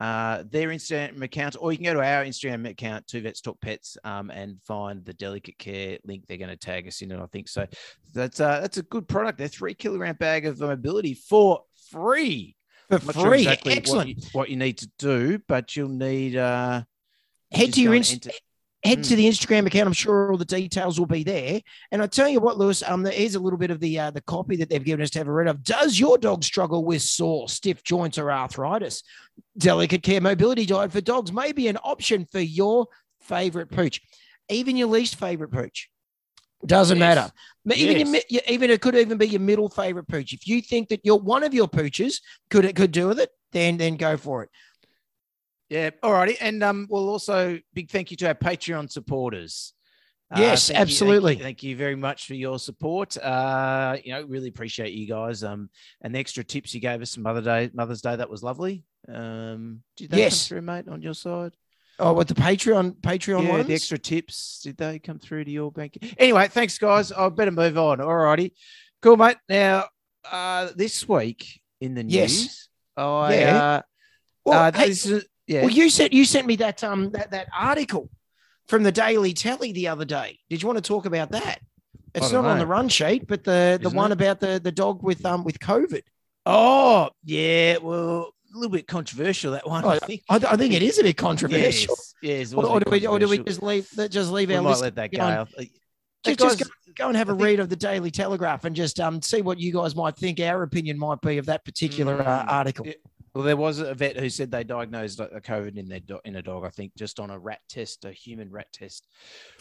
[0.04, 3.58] uh, their Instagram account, or you can go to our Instagram account, Two Vets Talk
[3.62, 6.26] Pets, um, and find the Delicate Care link.
[6.26, 7.48] They're going to tag us in it, I think.
[7.48, 7.66] So
[8.12, 9.38] that's uh, that's a good product.
[9.38, 12.54] They're three kilogram bag of mobility for free.
[12.90, 13.38] For not sure free.
[13.38, 14.08] exactly Excellent.
[14.08, 16.82] What you, what you need to do, but you'll need uh,
[17.50, 18.38] Head to your go and Inst- enter-
[18.84, 19.08] head Mm.
[19.08, 19.86] to the Instagram account.
[19.86, 21.60] I'm sure all the details will be there.
[21.90, 24.10] And I tell you what, Lewis, um, there is a little bit of the uh,
[24.10, 25.62] the copy that they've given us to have a read of.
[25.64, 29.02] Does your dog struggle with sore, stiff joints, or arthritis?
[29.58, 32.86] Delicate Care Mobility Diet for Dogs may be an option for your
[33.20, 34.00] favorite pooch,
[34.48, 35.88] even your least favorite pooch.
[36.66, 37.16] Doesn't Yes.
[37.16, 37.32] matter.
[37.76, 38.24] Even Yes.
[38.30, 40.32] your- even it could even be your middle favorite pooch.
[40.32, 42.20] If you think that your one of your pooches
[42.50, 44.50] could it could do with it, then then go for it.
[45.70, 46.36] Yeah, all righty.
[46.40, 49.72] And um, we'll also big thank you to our Patreon supporters.
[50.30, 51.34] Uh, Yes, thank you- thank you- absolutely.
[51.36, 53.16] Thank you, very much for your support.
[53.16, 55.42] Uh, you know, really appreciate you guys.
[55.42, 55.70] Um,
[56.02, 58.84] and the extra tips you gave us Mother Day, Mother's Day, that was lovely.
[59.08, 60.42] Um, did they Yes.
[60.42, 61.52] come through, mate, on your side?
[61.98, 63.66] Oh, what the Patreon Patreon yeah, ones?
[63.68, 65.96] the extra tips, did they come through to your bank?
[66.18, 67.12] Anyway, thanks, guys.
[67.12, 68.00] I better move on.
[68.00, 68.54] All righty,
[69.00, 69.36] cool, mate.
[69.48, 69.84] Now,
[70.30, 72.68] uh, this week in the news, Yes.
[72.96, 73.62] I Yeah.
[73.64, 73.82] uh,
[74.44, 75.62] Well, uh, hey, this is yeah.
[75.62, 78.10] Well, you sent you sent me that um that, that article
[78.68, 80.38] from the Daily Telly the other day.
[80.48, 81.60] Did you want to talk about that?
[82.14, 84.14] It's not on the run sheet, but the the Isn't one it?
[84.14, 86.02] about the the dog with um with COVID.
[86.46, 87.78] Oh, yeah.
[87.78, 89.84] Well, a little bit controversial that one.
[89.84, 90.22] Oh, I think.
[90.28, 91.96] I, I think it is a bit controversial.
[92.22, 94.62] Yes, yes, Or, or do we or do we just leave just leave We our
[94.62, 95.18] might let that go.
[95.18, 95.70] know, I-
[96.24, 98.64] Just, guys- just go, go and have a I think- read of the Daily Telegraph
[98.64, 101.64] and just um see what you guys might think our opinion might be of that
[101.64, 102.86] particular uh, Mm, article.
[102.86, 102.92] yeah.
[103.34, 106.36] Well, there was a vet who said they diagnosed a COVID in their do- in
[106.36, 106.64] a dog.
[106.64, 109.08] I think just on a rat test, a human rat test,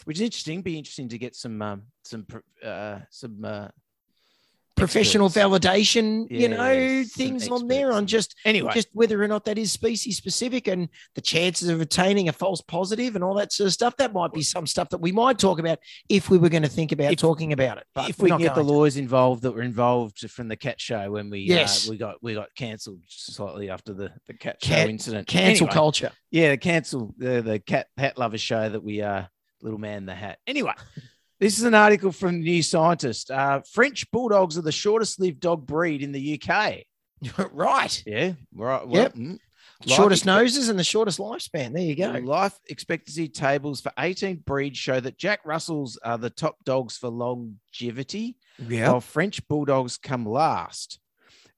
[0.04, 0.62] which is interesting.
[0.62, 2.24] Be interesting to get some um, some
[2.64, 3.68] uh, some uh,
[4.76, 5.46] Professional experts.
[5.46, 9.70] validation, you know, things on there on just Anyway, just whether or not that is
[9.70, 13.72] species specific and the chances of attaining a false positive and all that sort of
[13.72, 13.96] stuff.
[13.98, 16.68] That might be some stuff that we might talk about if we were going to
[16.68, 17.84] think about If- talking about it.
[17.94, 21.10] But if we can get the lawyers involved that were involved from the cat show
[21.12, 21.86] when we Yes.
[21.86, 25.28] uh, we got we got cancelled slightly after the the cat Cat- show incident.
[25.28, 26.10] cancel Anyway, culture.
[26.32, 29.22] Yeah, the cancel the the cat hat lover show that we uh
[29.62, 30.38] little man in the hat.
[30.46, 30.72] Anyway,
[31.40, 33.30] this is an article from New Scientist.
[33.30, 36.84] Uh, French bulldogs are the shortest lived dog breed in the UK.
[37.52, 38.02] right.
[38.06, 38.86] Yeah, right.
[38.86, 39.14] Well, Yep.
[39.14, 39.38] mm.
[39.86, 41.72] Life Shortest expect- noses and the shortest lifespan.
[41.74, 42.10] There you go.
[42.24, 47.08] life expectancy tables for 18 breeds show that Jack Russells are the top dogs for
[47.08, 48.92] longevity, Yeah.
[48.92, 51.00] while French Bulldogs come last.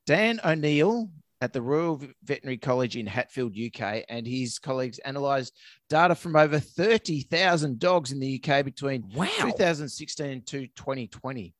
[0.06, 1.10] Dan O'Neill
[1.40, 5.54] at the Royal Veterinary College in Hatfield, UK, and his colleagues analysed
[5.88, 9.26] data from over 30,000 dogs in the UK between Wow.
[9.40, 11.54] 2016 to 2020.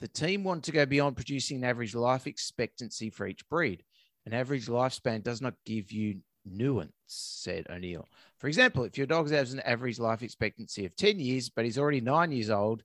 [0.00, 3.82] The team want to go beyond producing an average life expectancy for each breed.
[4.26, 8.06] An average lifespan does not give you nuance, said O'Neill.
[8.38, 11.78] For example, if your dog has an average life expectancy of 10 years, but he's
[11.78, 12.82] already nine years old,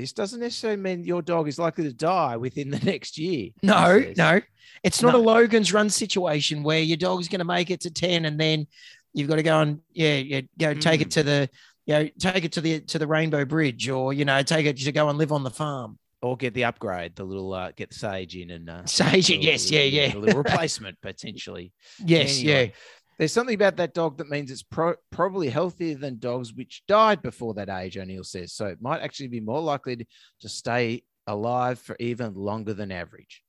[0.00, 3.50] this doesn't necessarily mean your dog is likely to die within the next year.
[3.62, 4.40] No, no.
[4.82, 5.20] It's not No.
[5.20, 8.66] a Logan's run situation where your dog's going to make it to 10 and then
[9.12, 11.04] you've got to go and, yeah, yeah go take Mm.
[11.04, 11.50] it to the,
[11.86, 14.76] you know, take it to the, to the Rainbow Bridge or, you know, take it
[14.78, 15.98] to go and live on the farm.
[16.22, 19.36] Or get the upgrade, the little uh, get the sage in and uh, Sage in,
[19.38, 20.14] little- yes, yeah, yeah.
[20.14, 21.72] a little replacement potentially.
[22.04, 22.74] Yes, Anyway,
[23.20, 27.20] There's something about that dog that means it's pro- probably healthier than dogs which died
[27.20, 28.54] before that age, O'Neill says.
[28.54, 30.06] So it might actually be more likely
[30.40, 33.42] to, stay alive for even longer than average.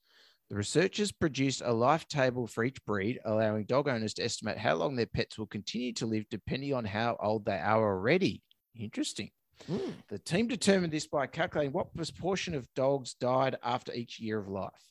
[0.50, 4.76] The researchers produced a life table for each breed, allowing dog owners to estimate how
[4.76, 8.42] long their pets will continue to live depending on how old they are already.
[8.78, 9.32] Interesting.
[9.70, 9.94] Mm.
[10.10, 14.50] The team determined this by calculating what proportion of dogs died after each year of
[14.50, 14.91] life.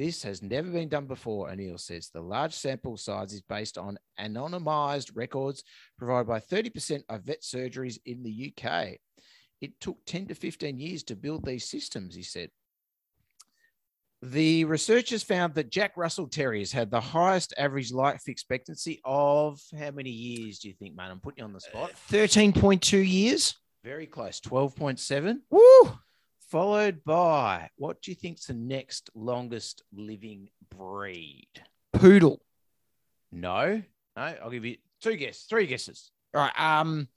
[0.00, 2.08] This has never been done before, O'Neill says.
[2.08, 5.62] The large sample size is based on anonymized records
[5.98, 8.96] provided by 30% of vet surgeries in the UK.
[9.60, 12.48] It took 10 to 15 years to build these systems, he said.
[14.22, 19.90] The researchers found that Jack Russell Terriers had the highest average life expectancy of how
[19.90, 21.10] many years do you think, man?
[21.10, 21.90] I'm putting you on the spot.
[21.90, 23.54] Uh, 13.2 years.
[23.84, 25.92] Very close, 12.7, Woo.
[26.50, 31.48] Followed by what do you think's the next longest living breed?
[31.92, 32.40] Poodle.
[33.32, 33.82] No,
[34.16, 36.10] no, I'll give you two guesses, three guesses.
[36.34, 36.60] All right.
[36.80, 37.08] Um,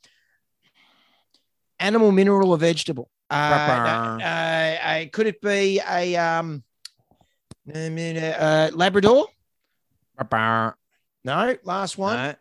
[1.80, 3.10] animal, mineral, or vegetable?
[3.30, 6.64] Uh, no, uh, uh, could it be a um,
[7.74, 9.28] uh, Labrador?
[11.24, 11.58] No.
[11.64, 12.16] Last one.
[12.18, 12.36] No.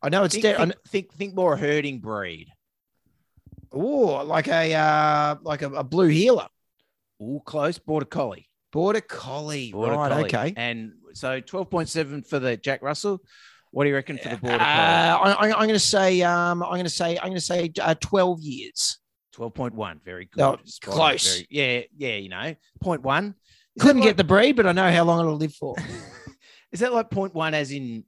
[0.00, 0.58] I know it's Think, dead.
[0.58, 2.48] think, think, think more herding breed.
[3.72, 6.46] Oh, like a uh, like a, a blue heeler,
[7.18, 8.48] All close, border collie.
[8.72, 9.72] border collie.
[9.72, 10.10] Border right.
[10.10, 10.24] collie.
[10.24, 10.54] Okay.
[10.56, 13.20] And so 12.7 for the Jack Russell.
[13.70, 15.34] What do you reckon for the border Uh, collie?
[15.34, 16.22] I, I'm going to say.
[16.22, 17.18] Um, I'm going to say.
[17.18, 18.98] I'm going to say uh, 12 years.
[19.36, 20.02] 12.1.
[20.04, 20.42] Very good.
[20.42, 21.34] Oh, close.
[21.34, 23.34] very- yeah, yeah, you know, point one.
[23.76, 25.76] Is Couldn't like- get the breed, but I know how long it'll live for.
[26.72, 28.04] Is that like point one as in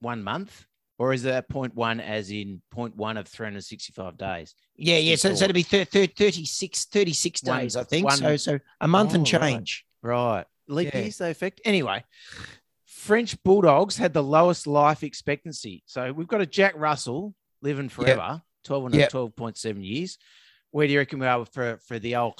[0.00, 0.65] one month?
[0.98, 4.54] Or is that point one as in point one of 365 days?
[4.76, 5.16] Yeah, yeah.
[5.16, 8.06] So, so it'll be thir- thir- 36, 36 One- days, I think.
[8.06, 9.52] one- so, so a month and Oh, right.
[9.56, 9.84] change.
[10.02, 10.44] Right.
[10.68, 11.00] Leap Yeah.
[11.00, 11.60] years, they affect.
[11.64, 12.02] Anyway,
[12.86, 15.82] French Bulldogs had the lowest life expectancy.
[15.86, 19.10] So we've got a Jack Russell living forever, 12 and Yep.
[19.10, 20.16] 12.7 years.
[20.70, 22.34] Where do you reckon we are for, for the old?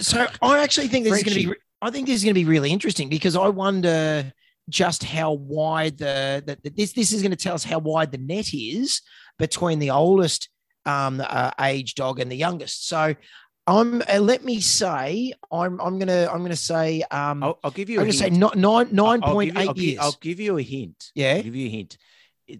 [0.00, 1.56] So I actually think this is going to be.
[1.80, 4.32] I think this is going to be really interesting because I wonder
[4.68, 8.10] just how wide the, the, the- this this is going to tell us how wide
[8.12, 9.02] the net is
[9.38, 10.48] between the oldest
[10.86, 12.88] um, uh, age dog and the youngest.
[12.88, 13.14] So
[13.66, 14.02] I'm.
[14.02, 15.80] Uh, let me say I'm.
[15.80, 16.28] I'm gonna.
[16.30, 17.02] I'm gonna say.
[17.10, 17.98] Um, I'll, I'll give you.
[17.98, 18.38] I'm gonna say hint.
[18.38, 19.98] not nine nine point give I'll years.
[20.00, 21.10] I'll give you a hint.
[21.14, 21.34] Yeah.
[21.36, 21.96] I'll give you a hint.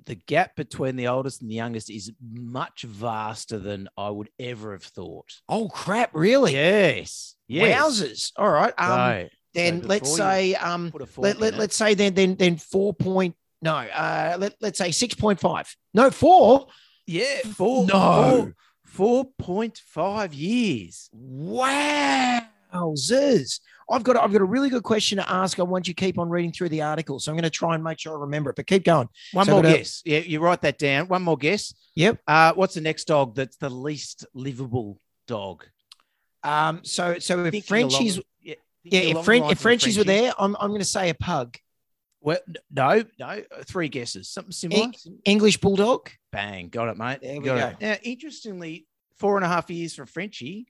[0.07, 4.73] The gap between the oldest and the youngest is much vaster than I would ever
[4.73, 5.29] have thought.
[5.47, 6.11] oh crap!
[6.15, 6.55] Really?
[6.55, 7.35] Yes.
[7.49, 7.79] Yes.
[8.01, 8.33] Wowzers!
[8.39, 8.73] All right.
[8.79, 12.15] Um, So, then so let's say um, put a fork let, let, let's say then
[12.15, 16.67] then then four point no uh let, let's say 6.5 no four
[17.07, 18.53] yeah, four, No.
[18.85, 21.11] four, 4.5 years.
[21.13, 22.41] Wow
[22.75, 26.01] wowzers i've got i've got a really good question to ask i want you to
[26.05, 28.21] keep on reading through the article so i'm going to try and make sure i
[28.21, 30.03] remember it but keep going One So more guess.
[30.05, 31.07] Yeah, you write that down.
[31.07, 31.73] One more guess.
[31.95, 32.19] Yep.
[32.27, 35.65] Uh, what's the next dog that's the least livable dog?
[36.43, 38.55] um so so if Thinking frenchies along- yeah,
[38.85, 41.57] yeah if, along Fren- if frenchies were there i'm, I'm going to say a pug
[42.21, 42.39] Well,
[42.71, 43.43] no, no.
[43.67, 44.29] Three guesses.
[44.31, 44.91] Something similar.
[45.25, 46.69] english bulldog Bang.
[46.69, 47.19] Got it, mate.
[47.23, 47.67] There we Got go.
[47.69, 47.77] it.
[47.81, 50.67] Now, interestingly, four and a half years for Frenchie.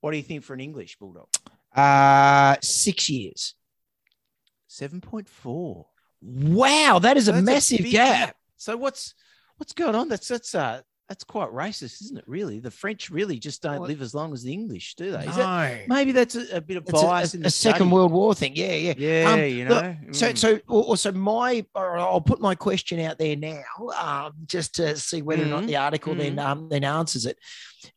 [0.00, 1.28] What do you think for an English bulldog?
[1.76, 3.54] uh six years
[4.70, 5.84] 7.4.
[6.22, 8.36] wow that is a That's massive big gap.
[8.56, 9.14] So what's
[9.56, 10.08] what's going on?
[10.08, 12.24] That's that's uh that's quite racist, isn't it?
[12.26, 15.24] Really, the French really just don't Well, live as long as the English, do they?
[15.26, 15.94] Is that, no.
[15.94, 18.34] maybe that's a, a bit of It's a- bias a, in a second world war
[18.34, 19.96] thing yeah yeah Yeah, Um, you know.
[20.12, 20.36] So, Mm.
[20.38, 23.62] so also my, or I'll put my question out there now,
[23.98, 25.66] um, just to see whether or not Mhm.
[25.68, 27.38] the article then um, then answers it.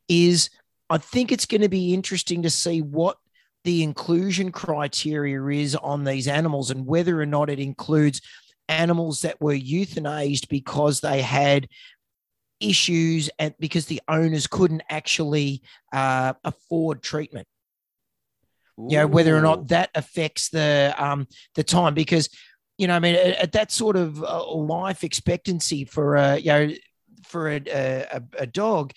[0.08, 0.50] Is
[0.89, 3.17] I think it's going to be interesting to see what
[3.63, 8.21] the inclusion criteria is on these animals and whether or not it includes
[8.69, 11.67] animals that were euthanized because they had
[12.62, 15.62] issues and because the owners couldn't actually
[15.93, 17.47] uh, afford treatment.
[18.78, 22.30] You know whether or not that affects the um, the time because
[22.80, 26.45] you know I mean at, at that sort of uh, life expectancy for a you
[26.52, 26.71] know
[27.28, 28.91] for a, a, a dog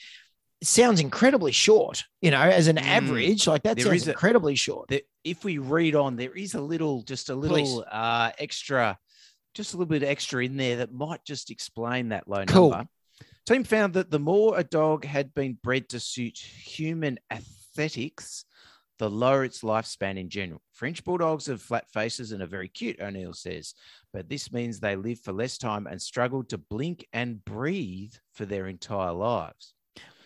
[0.62, 2.05] sounds incredibly short.
[2.22, 2.87] You know, as an Mm.
[2.87, 4.90] average, like that There sounds a- incredibly short.
[5.24, 8.98] if we read on, there is a little, just a little uh, extra,
[9.53, 12.70] just a little bit extra in there that might just explain that low Cool.
[12.70, 12.88] number.
[13.46, 18.46] Team found that the more a dog had been bred to suit human aesthetics,
[18.98, 20.62] the lower its lifespan in general.
[20.72, 23.74] French bulldogs have flat faces and are very cute, O'Neill says,
[24.14, 28.46] but this means they live for less time and struggle to blink and breathe for
[28.46, 29.74] their entire lives.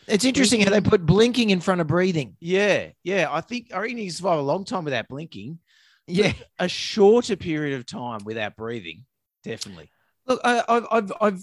[0.06, 2.36] It's interesting how they put blinking in front of breathing.
[2.40, 3.28] Yeah, yeah.
[3.30, 5.58] I think I reckon you can survive a long time without blinking.
[6.06, 6.32] Yeah.
[6.58, 9.04] a shorter period of time without breathing,
[9.44, 9.90] definitely.
[10.26, 11.42] Look, I, I've, I've,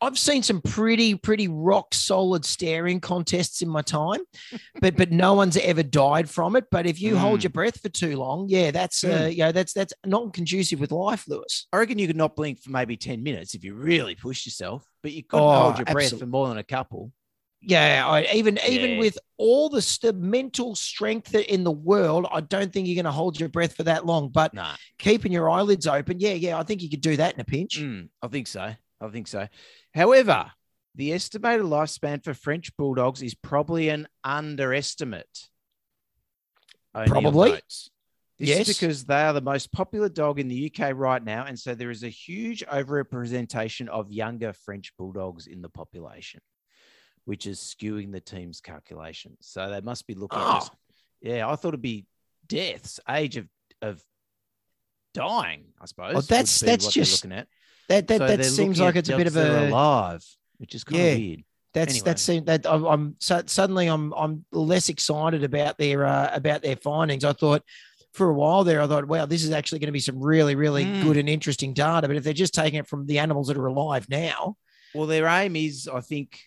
[0.00, 4.20] I've, seen some pretty, pretty rock solid staring contests in my time,
[4.80, 6.64] but but no one's ever died from it.
[6.70, 7.44] But if you hold Mm.
[7.44, 9.32] your breath for too long, yeah, that's uh, Mm.
[9.32, 11.66] you know, that's that's not conducive with life, Lewis.
[11.72, 14.84] I reckon you could not blink for maybe 10 minutes if you really pushed yourself,
[15.02, 17.12] but you couldn't Oh, hold your breath for more than a couple.
[17.62, 22.72] Yeah, I, even even with all the st- mental strength in the world, I don't
[22.72, 24.28] think you're going to hold your breath for that long.
[24.28, 24.76] But Nah.
[24.98, 27.80] keeping your eyelids open, yeah, yeah, I think you could do that in a pinch.
[27.80, 28.74] Mm, I think so.
[29.00, 29.48] I think so.
[29.94, 30.52] However,
[30.94, 35.48] the estimated lifespan for French bulldogs is probably an underestimate.
[36.94, 37.52] Probably.
[37.52, 37.90] This
[38.38, 38.68] Yes.
[38.68, 41.44] is because they are the most popular dog in the UK right now.
[41.46, 46.40] And so there is a huge overrepresentation of younger French bulldogs in the population,
[47.24, 49.38] which is skewing the team's calculations.
[49.48, 50.76] So they must be looking just- Oh.
[50.76, 50.94] Ah.
[51.22, 52.06] yeah, I thought it'd be
[52.46, 53.48] deaths, age of
[53.82, 54.02] of
[55.12, 56.10] dying, I suppose.
[56.10, 57.48] Oh, well, that's- that's just- looking at.
[57.88, 60.24] That that So that seems like it's a bit of a alive,
[60.58, 61.08] which is kind Yeah.
[61.10, 61.44] of weird.
[61.72, 62.04] That's Anyway.
[62.04, 66.62] that's seem- that I'm, I'm so, suddenly I'm I'm less excited about their uh, about
[66.62, 67.22] their findings.
[67.24, 67.62] I thought
[68.14, 70.54] for a while there, I thought, wow, this is actually going to be some really
[70.54, 71.02] really Mm.
[71.02, 72.06] good and interesting data.
[72.08, 74.56] But if they're just taking it from the animals that are alive now,
[74.94, 76.40] Well, their aim is, I think,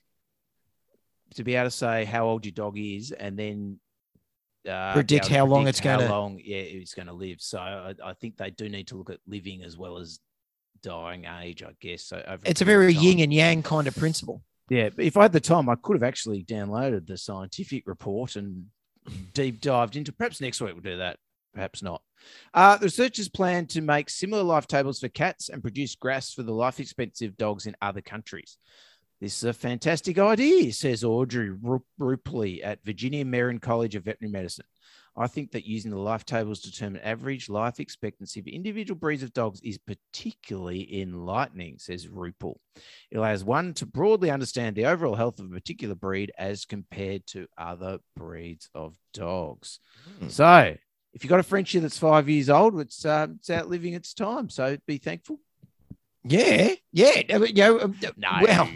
[1.35, 3.79] to be able to say how old your dog is, and then
[4.67, 7.39] uh, Predict to how long it's gonna- how long, yeah, it's going to live.
[7.39, 10.19] So I, I think they do need to look at living as well as
[10.81, 12.05] dying age, I guess.
[12.05, 13.03] So over it's a very time.
[13.03, 14.43] yin and yang kind of principle.
[14.69, 18.65] Yeah, if I had the time, I could have actually downloaded the scientific report and
[19.33, 20.11] deep dived into.
[20.11, 21.17] Perhaps next week we'll do that.
[21.53, 22.01] Perhaps not.
[22.53, 26.43] Uh, the researchers plan to make similar life tables for cats and produce graphs for
[26.43, 28.57] the life expectancy of dogs in other countries.
[29.19, 34.31] This is a fantastic idea, says Audrey Ru- Rupley at Virginia Marin College of Veterinary
[34.31, 34.65] Medicine.
[35.19, 39.21] I think that using the life tables to determine average life expectancy for individual breeds
[39.21, 42.55] of dogs is particularly enlightening, says Rupel.
[43.11, 47.27] It allows one to broadly understand the overall health of a particular breed as compared
[47.27, 49.79] to other breeds of dogs.
[50.19, 50.29] Hmm.
[50.29, 50.75] So,
[51.13, 54.49] if you've got a Frenchie that's five years old, it's uh, it's outliving its time.
[54.49, 55.39] So be thankful.
[56.23, 57.21] Yeah, yeah.
[57.27, 58.69] You know, um, No, well,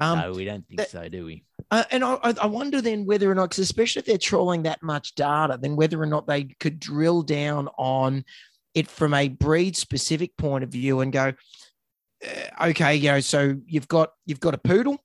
[0.00, 1.44] um, no, we don't think that- so, do we?
[1.70, 4.82] Uh, and I, I wonder then whether or not, 'cause especially if they're trawling that
[4.82, 8.24] much data, then whether or not they could drill down on
[8.74, 11.32] it from a breed specific point of view and go,
[12.24, 14.98] uh, okay, you know, so you've got you've got a poodle.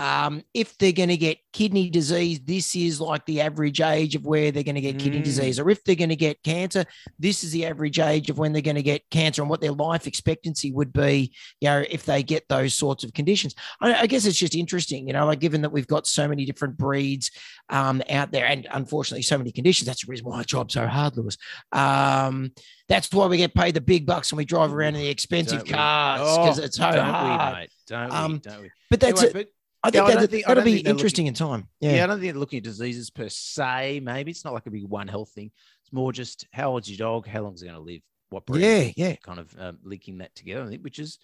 [0.00, 4.24] Um, if they're going to get kidney disease, this is like the average age of
[4.24, 5.24] where they're going to get kidney Mm.
[5.24, 5.58] disease.
[5.60, 6.86] Or if they're going to get cancer,
[7.18, 9.72] this is the average age of when they're going to get cancer and what their
[9.72, 13.54] life expectancy would be, you know, if they get those sorts of conditions.
[13.82, 16.46] I, I guess it's just interesting, you know, like given that we've got so many
[16.46, 17.30] different breeds
[17.68, 19.86] um, out there and unfortunately so many conditions.
[19.86, 21.36] That's the reason why I job so hard, Lewis.
[21.72, 22.52] Um,
[22.88, 25.60] that's why we get paid the big bucks and we drive around in the expensive
[25.64, 27.54] Don't cars because Oh, it's so don't hard.
[27.54, 27.70] we, mate?
[27.86, 28.38] Don't Um, we?
[28.38, 28.70] Don't we?
[28.88, 29.32] But that's Anyway, it.
[29.34, 29.48] but
[29.82, 31.68] I yeah, think I that, don't think- I that'll be interesting in time.
[31.80, 31.94] yeah.
[31.96, 32.04] Yeah.
[32.04, 34.00] I don't think looking at diseases per se.
[34.02, 35.50] Maybe it's not like a big one health thing.
[35.82, 37.26] It's more just how old's your dog?
[37.26, 38.02] How long's it going to live?
[38.28, 38.62] What breed?
[38.96, 39.08] Yeah.
[39.08, 39.16] Yeah.
[39.16, 41.18] Kind of um, linking that together, I think, which is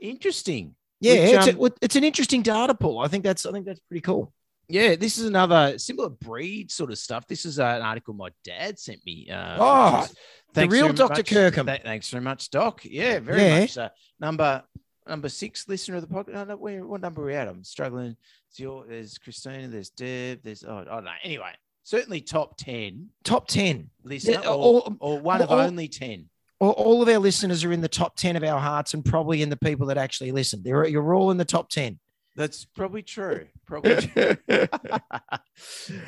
[0.00, 0.74] interesting.
[1.00, 1.12] Yeah.
[1.12, 2.98] Which, it's, um, a, it's an interesting data pool.
[2.98, 4.32] I think that's I think that's pretty cool.
[4.70, 7.26] Yeah, this is another similar breed sort of stuff.
[7.26, 9.26] This is uh, an article my dad sent me.
[9.30, 10.14] Uh, Oh, the
[10.52, 11.14] thanks real Dr.
[11.14, 11.66] much- Kirkham.
[11.66, 12.82] th- thanks very much, Doc.
[12.84, 13.60] Yeah, very Yeah.
[13.60, 13.72] much.
[13.72, 13.88] So.
[14.20, 14.62] Number
[15.08, 16.32] number six listener of the podcast.
[16.34, 17.48] No, no, where, what number are we at?
[17.48, 18.16] I'm struggling.
[18.50, 21.10] It's your, there's Christina, there's Deb, there's oh, I don't know.
[21.22, 21.50] Anyway,
[21.84, 23.90] certainly top ten Top 10.
[24.04, 26.28] listener, Yeah, or, all- or one of only ten.
[26.60, 29.42] All, all of our listeners are in the top 10 of our hearts and probably
[29.42, 30.60] in the people that actually listen.
[30.64, 32.00] They're, you're all in the top 10.
[32.34, 33.46] That's probably true.
[33.64, 34.36] Probably true.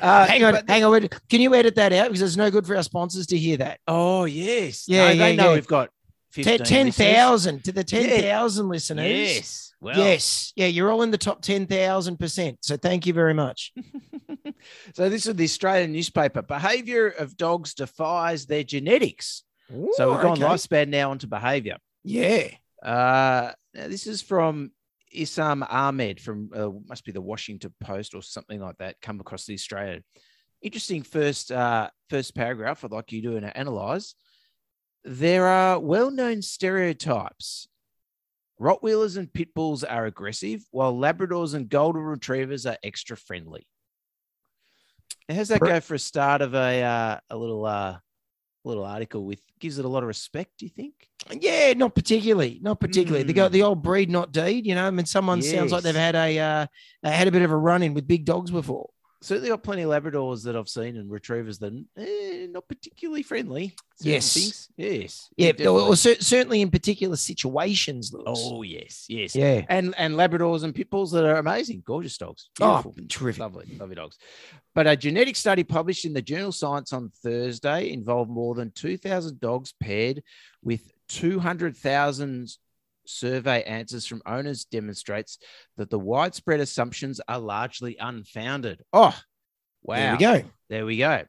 [0.01, 1.07] uh, hang on, but- hang on.
[1.29, 2.07] Can you edit that out?
[2.07, 3.79] Because it's no good for our sponsors to hear that.
[3.87, 4.87] Oh yes.
[4.87, 5.53] Yeah, No, they know yeah.
[5.55, 5.89] we've got
[6.31, 7.63] 15 Ten listeners.
[7.63, 9.05] to the ten thousand listeners.
[9.05, 9.73] Yes.
[9.81, 10.53] Well, yes.
[10.55, 12.59] Yeah, you're all in the top ten thousand percent.
[12.61, 13.73] So thank you very much.
[14.93, 16.41] so this is the Australian newspaper.
[16.41, 19.43] Behavior of dogs defies their genetics.
[19.93, 20.43] so we've gone okay.
[20.43, 21.77] lifespan now onto behavior.
[22.03, 22.47] Yeah.
[22.81, 24.71] Uh, now this is from
[25.15, 29.01] Issam Ahmed from uh, must be the Washington Post or something like that.
[29.01, 30.03] Come across the Australian.
[30.61, 32.85] Interesting first uh, first paragraph.
[32.85, 34.15] I'd like you to analyze.
[35.03, 37.67] There are well-known stereotypes.
[38.59, 43.65] Rottweilers and pit bulls are aggressive, while Labradors and Golden Retrievers are extra friendly.
[45.27, 47.97] Now, How's that go for a start of a uh, a little uh,
[48.63, 50.51] little article with gives it a lot of respect?
[50.59, 50.93] Do you think?
[51.31, 52.59] Yeah, not particularly.
[52.61, 53.23] Not particularly.
[53.23, 53.51] They go Mm.
[53.51, 54.67] the old breed, not deed.
[54.67, 56.67] You know, I mean, someone sounds like they've had a uh,
[57.01, 58.89] they had a bit of a run in with big dogs before.
[59.21, 63.75] Certainly got plenty of Labradors that I've seen and retrievers that eh, not particularly friendly.
[63.99, 64.33] Yes.
[64.33, 64.69] things.
[64.77, 65.81] yes, Yeah, or, definitely.
[65.83, 68.11] or cer- certainly in particular situations.
[68.11, 68.25] Lewis.
[68.43, 69.63] oh yes, yes, yeah.
[69.69, 72.49] and and Labradors and pit bulls that are amazing, gorgeous dogs.
[72.59, 73.39] Oh, terrific.
[73.39, 74.17] lovely, lovely dogs.
[74.73, 78.97] But a genetic study published in the journal Science on Thursday involved more than two
[78.97, 80.23] thousand dogs paired
[80.63, 82.49] with two hundred thousand
[83.11, 85.37] survey answers from owners demonstrates
[85.77, 88.81] that the widespread assumptions are largely unfounded.
[88.93, 89.17] Oh,
[89.83, 89.95] wow.
[89.95, 90.49] There we go.
[90.69, 91.23] There we go.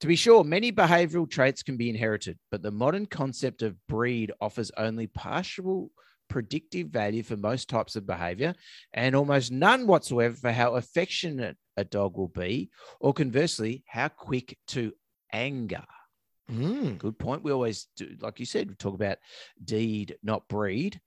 [0.00, 4.32] To be sure, many behavioral traits can be inherited, but the modern concept of breed
[4.40, 5.90] offers only partial
[6.30, 8.54] predictive value for most types of behavior
[8.94, 14.56] and almost none whatsoever for how affectionate a dog will be, or conversely, how quick
[14.68, 14.92] to
[15.32, 15.84] anger.
[16.50, 16.98] Mm.
[16.98, 17.42] Good point.
[17.42, 19.18] We always do, like you said, we talk about
[19.64, 21.00] deed, not breed.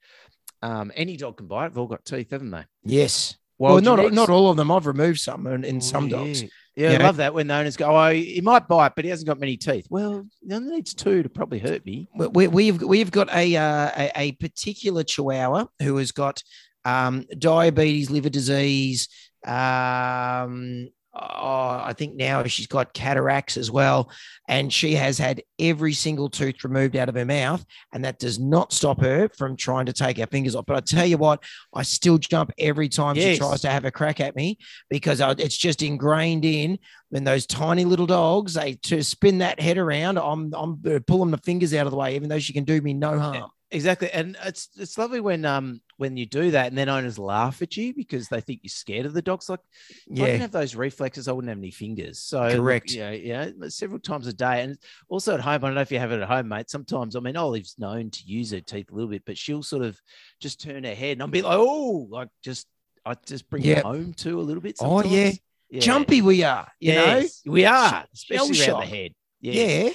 [0.62, 1.68] Um, any dog can bite.
[1.68, 2.64] They've all got teeth, haven't they?
[2.84, 3.36] Yes.
[3.58, 4.70] Well, Well, not not all of them.
[4.70, 6.42] I've removed some in, in Oh, some dogs.
[6.42, 7.04] Yeah, yeah You I know?
[7.04, 9.56] love that when the owners go, "Oh, he might bite, but he hasn't got many
[9.56, 12.08] teeth." Well, he only needs two to probably hurt me.
[12.16, 16.42] We- we, we've we've got a, uh, a a particular Chihuahua who has got
[16.84, 19.08] um, diabetes, liver disease.
[19.46, 24.10] Um, oh, I think now she's got cataracts as well,
[24.48, 28.38] and she has had every single tooth removed out of her mouth, and that does
[28.38, 30.66] not stop her from trying to take her fingers off.
[30.66, 31.42] But I tell you what,
[31.72, 33.34] I still jump every time Yes.
[33.34, 34.58] she tries to have a crack at me
[34.90, 36.78] because I, it's just ingrained in
[37.10, 40.18] when those tiny little dogs they to spin that head around.
[40.18, 42.92] I'm I'm pulling the fingers out of the way, even though she can do me
[42.94, 43.50] no harm.
[43.70, 47.60] Exactly, and it's it's lovely when um when you do that, and then owners laugh
[47.62, 49.48] at you because they think you're scared of the dogs.
[49.48, 49.60] Like,
[50.06, 52.20] if I didn't have those reflexes, I wouldn't have any fingers.
[52.20, 52.92] So Correct.
[52.92, 55.54] Yeah, yeah, several times a day, and also at home.
[55.54, 56.70] I don't know if you have it at home, mate.
[56.70, 59.82] Sometimes, I mean, Olive's known to use her teeth a little bit, but she'll sort
[59.82, 59.98] of
[60.40, 62.68] just turn her head, and I'll be like, oh, like just
[63.04, 63.78] I just bring Yeah.
[63.78, 64.76] it home too a little bit.
[64.80, 65.32] Oh, yeah.
[65.68, 65.80] yeah.
[65.80, 66.68] jumpy we are.
[66.80, 69.10] You Yes, we are, Shell especially around the head.
[69.42, 69.92] know, Yes, yeah.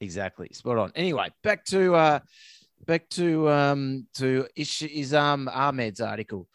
[0.00, 0.48] exactly.
[0.52, 0.92] Spot on.
[0.94, 2.20] Anyway, back to uh
[2.88, 6.48] back to um to Ish- Issam Ahmed's article.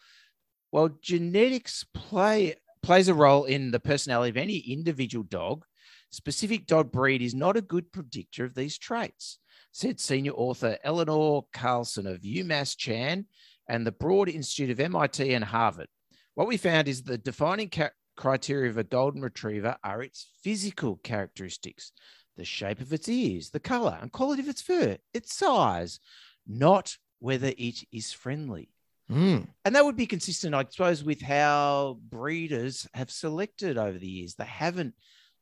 [0.72, 5.64] Well, genetics play plays a role in the personality of any individual dog.
[6.10, 9.38] Specific dog breed is not a good predictor of these traits,
[9.72, 13.26] said senior author Elinor Karlsson of UMass Chan
[13.68, 15.88] and the Broad Institute of MIT and Harvard.
[16.34, 21.00] What we found is the defining ca- criteria of a golden retriever are its physical
[21.02, 21.92] characteristics,
[22.36, 26.00] the shape of its ears, the color and quality of its fur, its size,
[26.46, 28.70] not whether it is friendly.
[29.10, 29.48] Mm.
[29.64, 34.34] And that would be consistent, I suppose, with how breeders have selected over the years.
[34.34, 34.94] They haven't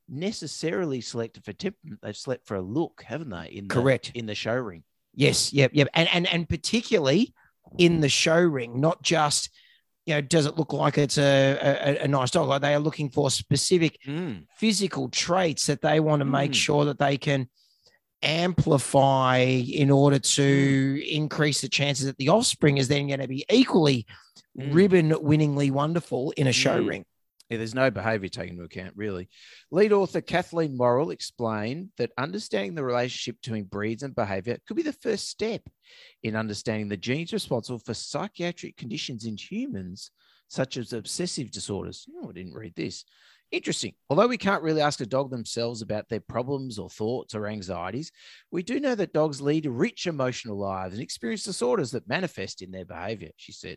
[0.08, 3.46] necessarily selected for temperament; they've selected for a look, haven't they?
[3.46, 4.10] In the, Correct.
[4.14, 4.82] in the show ring.
[5.14, 5.88] Yes, yep, yep.
[5.94, 7.34] And and and particularly
[7.78, 9.50] in the show ring, not just
[10.06, 11.58] you know, does it look like it's a,
[12.00, 12.48] a, a nice dog?
[12.48, 13.98] Like they are looking for specific
[14.56, 16.54] physical traits that they want to make Mm.
[16.56, 17.48] sure that they can
[18.22, 23.44] amplify in order to increase the chances that the offspring is then going to be
[23.50, 24.06] equally
[24.58, 24.74] Mm.
[24.74, 26.88] ribbon winningly wonderful in a show Mm.
[26.88, 27.04] ring.
[27.52, 29.28] Yeah, there's no behavior taken into account, really.
[29.70, 34.82] Lead author Kathleen Morrill explained that understanding the relationship between breeds and behavior could be
[34.82, 35.60] the first step
[36.22, 40.12] in understanding the genes responsible for psychiatric conditions in humans,
[40.48, 42.06] such as obsessive disorders.
[42.16, 43.04] Oh, I didn't read this.
[43.50, 43.92] Interesting.
[44.08, 48.10] Although we can't really ask a dog themselves about their problems or thoughts or anxieties,
[48.50, 52.70] we do know that dogs lead rich emotional lives and experience disorders that manifest in
[52.70, 53.76] their behavior, she said.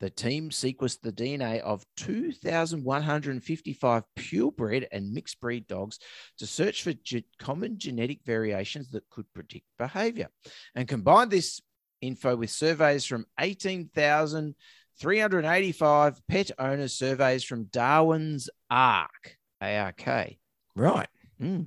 [0.00, 5.98] The team sequenced the DNA of 2,155 purebred and mixed breed dogs
[6.38, 10.28] to search for ge- common genetic variations that could predict behavior
[10.74, 11.60] and combined this
[12.00, 20.36] info with surveys from 18,385 pet owner surveys from Darwin's Ark, ARK.
[20.76, 21.08] Right.
[21.40, 21.66] Mm.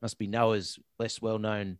[0.00, 1.78] Must be Noah's less well known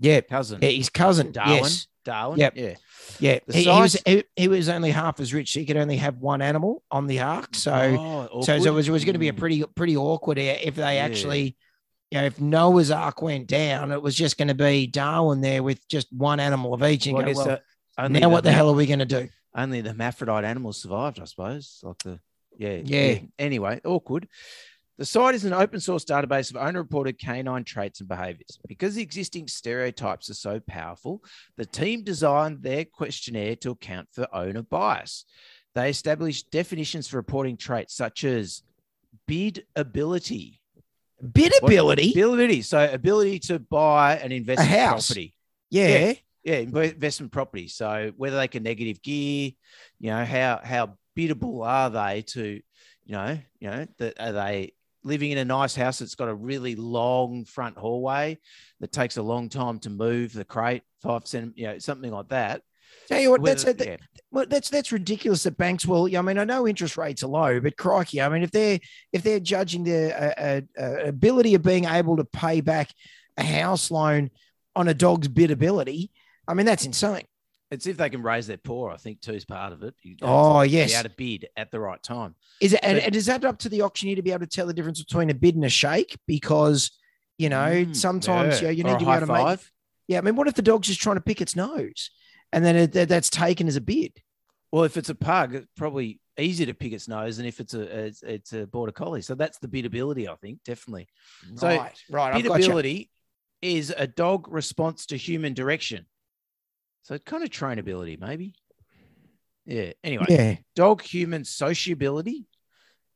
[0.00, 0.60] Yeah, cousin.
[0.62, 1.32] yeah, his cousin.
[1.32, 1.58] Darwin.
[1.64, 1.86] Yes.
[2.08, 2.38] Darwin.
[2.40, 2.52] Yep.
[2.56, 2.74] Yeah.
[3.20, 5.52] Yeah, The he, he was he, he was only half as rich.
[5.52, 7.54] He could only have one animal on the ark.
[7.54, 10.38] So Oh, so, so it was, it was going to be a pretty pretty awkward
[10.38, 11.04] if they Yeah.
[11.04, 11.56] actually,
[12.10, 15.62] you know, if Noah's Ark went down, it was just going to be Darwin there
[15.62, 17.06] with just one animal of each.
[17.06, 17.58] And Well, go,
[17.98, 19.28] well, now what the hell are we going to do?
[19.54, 21.80] Only the hermaphrodite animals survived, I suppose.
[21.82, 22.20] Like the
[22.56, 23.18] yeah, Yeah.
[23.38, 24.28] Anyway, awkward.
[24.98, 28.58] The site is an open source database of owner reported canine traits and behaviors.
[28.66, 31.22] Because the existing stereotypes are so powerful,
[31.56, 35.24] the team designed their questionnaire to account for owner bias.
[35.76, 38.62] They established definitions for reporting traits such as
[39.28, 40.60] bid ability.
[41.32, 42.10] Bid ability.
[42.10, 42.62] Ability.
[42.62, 45.08] So ability to buy an investment house.
[45.08, 45.34] property.
[45.70, 46.14] yeah.
[46.44, 47.68] Yeah, inv- investment property.
[47.68, 49.50] So whether they can negative gear,
[49.98, 52.42] you know, how how biddable are they to,
[53.04, 54.72] you know, you know, that are they
[55.08, 58.38] living in a nice house that's got a really long front hallway
[58.80, 62.28] that takes a long time to move the crate, five cent, you know, something like
[62.28, 62.62] that.
[63.08, 63.96] Tell you what, that's Whether- a, yeah.
[64.30, 66.14] well, that's that's ridiculous that banks will.
[66.16, 68.78] I mean, I know interest rates are low, but crikey, I mean, if they're
[69.12, 72.90] if they're judging their uh, uh, uh, ability of being able to pay back
[73.36, 74.30] a house loan
[74.76, 76.10] on a dog's bid ability,
[76.46, 77.24] I mean, that's insane.
[77.70, 79.94] It's if they can raise their paw, I think too is part of it.
[80.02, 82.34] You know, Oh to be yes, able to bid at the right time.
[82.60, 82.80] is it?
[82.82, 84.72] And, So- and is that up to the auctioneer to be able to tell the
[84.72, 86.18] difference between a bid and a shake?
[86.26, 86.90] Because
[87.36, 88.70] you know, Mm, sometimes yeah.
[88.70, 89.60] you, you need to be able to make.
[90.08, 92.10] Yeah, I mean, what if the dog's just trying to pick its nose,
[92.52, 94.14] and then it, that's taken as a bid?
[94.72, 97.74] Well, if it's a pug, it's probably easier to pick its nose than if it's
[97.74, 99.22] a it's, it's a border collie.
[99.22, 101.06] So that's the bidability, I think, definitely.
[101.56, 102.34] So, right, right.
[102.34, 103.04] I've got you.
[103.60, 106.06] Is a dog response to human direction.
[107.08, 108.54] So kind of trainability, maybe.
[109.64, 109.92] Yeah.
[110.04, 110.56] Anyway, Yeah.
[110.74, 112.44] dog human sociability,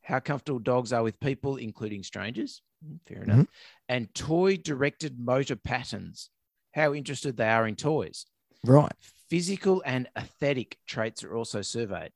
[0.01, 2.63] how comfortable dogs are with people, including strangers.
[2.83, 3.37] Mm, Fair enough.
[3.41, 3.51] Mm-hmm.
[3.89, 6.31] And toy directed motor patterns,
[6.73, 8.25] how interested they are in toys.
[8.63, 8.91] Right.
[9.29, 12.13] Physical and aesthetic traits are also surveyed.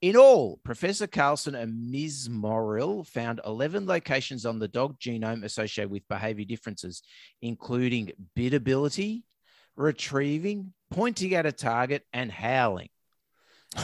[0.00, 2.28] In all, Professor Karlsson and Ms.
[2.30, 7.02] Morrill found 11 locations on the dog genome associated with behavior differences,
[7.42, 9.24] including bidability,
[9.76, 12.88] retrieving, pointing at a target, and howling.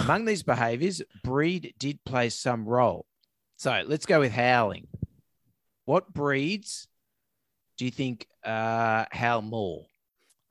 [0.00, 3.06] Among these behaviors, breed did play some role.
[3.56, 4.88] So let's go with howling.
[5.84, 6.88] What breeds
[7.76, 9.86] do you think uh, howl more?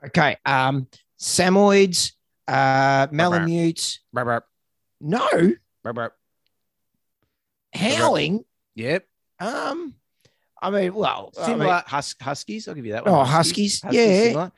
[0.06, 0.38] Okay.
[0.46, 0.88] Um,
[1.20, 2.14] Samoyeds,
[2.48, 4.00] uh, Malamutes.
[4.14, 4.46] Burp, burp,
[5.00, 5.28] No,
[5.84, 6.14] burp,
[7.74, 8.44] howling.
[8.76, 9.06] Yep.
[9.39, 9.96] Um,
[10.62, 12.68] I mean, well, I mean- hus- huskies.
[12.68, 13.14] I'll give you that one.
[13.16, 14.24] Oh, huskies, yeah.
[14.24, 14.52] similar.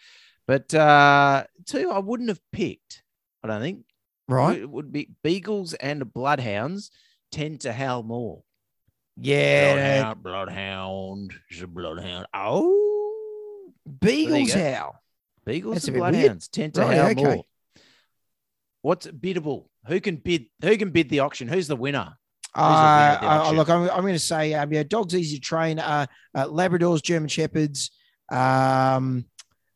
[0.47, 3.03] But uh, two, I wouldn't have picked.
[3.43, 3.85] I don't think.
[4.27, 4.57] right?
[4.59, 6.91] It would be beagles and bloodhounds
[7.31, 8.43] tend to howl more.
[9.17, 9.73] Yeah.
[9.75, 12.27] Bloodhound, bloodhound, is a bloodhound.
[12.33, 13.69] Oh,
[14.01, 14.59] Beagles go.
[14.73, 14.95] howl.
[15.45, 16.13] beagles That's and bit weird.
[16.13, 17.23] bloodhounds tend to Right, howl okay.
[17.23, 17.43] more.
[18.81, 19.69] What's biddable?
[19.87, 20.45] Who can bid?
[20.61, 21.47] Who can bid the auction?
[21.47, 22.13] Who's the winner?
[22.55, 25.41] Uh, at the uh, look, I'm, I'm going to say, um, yeah, dogs easy to
[25.41, 25.79] train.
[25.79, 27.91] Uh, uh, Labradors, German Shepherds,
[28.31, 29.25] um,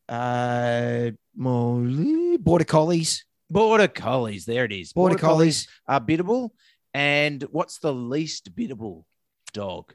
[0.10, 4.46] uh, more- border collies, Border collies.
[4.46, 4.92] There it is.
[4.94, 5.68] border, collies.
[5.88, 6.54] are biddable.
[6.94, 9.06] And what's the least biddable
[9.54, 9.94] dog?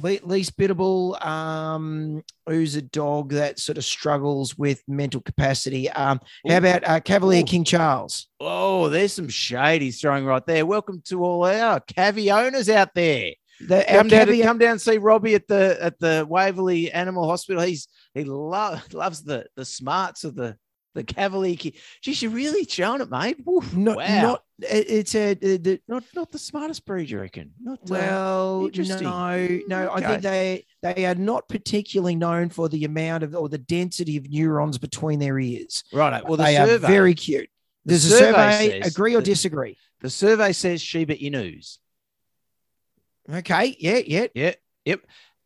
[0.00, 1.22] Le- least biddable.
[1.22, 5.90] Um, who's a dog that sort of struggles with mental capacity?
[5.90, 6.58] Um, how Ooh.
[6.58, 7.46] about uh, Cavalier Ooh.
[7.46, 8.28] King Charles?
[8.40, 10.64] Oh, there's some shade he's throwing right there.
[10.64, 13.32] Welcome to all our cavi owners out there.
[13.68, 17.28] The, Come down, to, come down and see Robbie at the at the Waverley Animal
[17.28, 17.62] Hospital.
[17.62, 20.56] He's he lo- loves the the smarts of the
[20.94, 21.56] the Cavalier.
[22.02, 23.38] Geez, you're really showing it, mate.
[23.46, 24.22] Woof, not, wow.
[24.22, 27.52] not it's a the, not not the smartest breed, you reckon?
[27.62, 29.02] Not uh, Well, interesting.
[29.04, 29.88] no, no.
[29.88, 30.06] I Okay.
[30.06, 34.28] think they they are not particularly known for the amount of or the density of
[34.28, 35.82] neurons between their ears.
[35.92, 36.22] right.
[36.26, 37.48] Well, the they survey are very cute.
[37.86, 39.78] the Does the survey survey, agree or that- disagree?
[40.02, 41.78] the survey says Shiba Inus.
[43.30, 44.26] Okay, yeah, yeah.
[44.34, 44.54] Yeah.
[44.84, 45.00] Yep.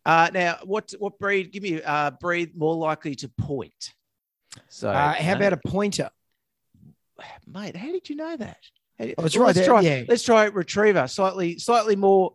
[0.05, 1.53] Uh, now, what what breed?
[1.53, 3.93] Give me uh, breed more likely to point.
[4.69, 6.11] So, Uh, how uh, about a pointer?
[7.47, 7.77] mate?
[7.77, 8.59] How did you know that?
[8.99, 10.03] How- Oh, it's Well, right let's there, Try, yeah.
[10.09, 11.07] Let's try retriever.
[11.09, 12.33] Slightly, slightly more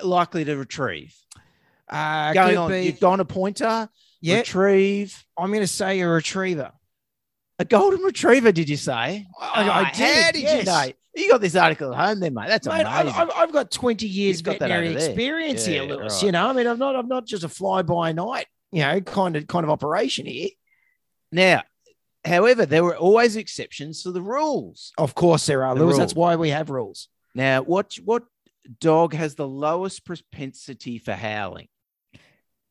[0.00, 1.12] uh, likely to retrieve.
[1.88, 3.88] Uh, Going on, be- you've gone a pointer.
[4.20, 4.38] yeah.
[4.38, 5.24] Retrieve.
[5.36, 6.70] I'm going to say a retriever.
[7.58, 9.26] A golden retriever, did you say?
[9.40, 10.24] I, I Ah, did.
[10.24, 10.58] How did yes.
[10.58, 10.92] you know?
[11.14, 12.48] You got this article at home, then, mate.
[12.48, 13.20] That's Mate, I've, amazing.
[13.20, 16.14] I've, I've got 20 years You've got veterinary experience here, Yeah, Lewis.
[16.14, 16.22] right.
[16.22, 19.00] You know, I mean, I'm not, I'm not just a fly by night, you know,
[19.02, 20.48] kind of, kind of operation here.
[21.30, 21.62] now,
[22.24, 24.92] however, there were always exceptions to the rules.
[24.96, 25.98] Of course, there are, The Lewis.
[25.98, 27.08] That's why we have rules.
[27.34, 28.22] Now, what what
[28.80, 31.68] dog has the lowest propensity for howling?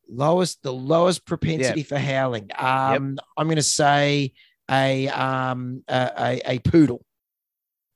[0.08, 2.50] Lowest, the lowest propensity for howling.
[2.58, 4.32] Um, I'm going to say
[4.70, 7.04] a um a, a, a poodle,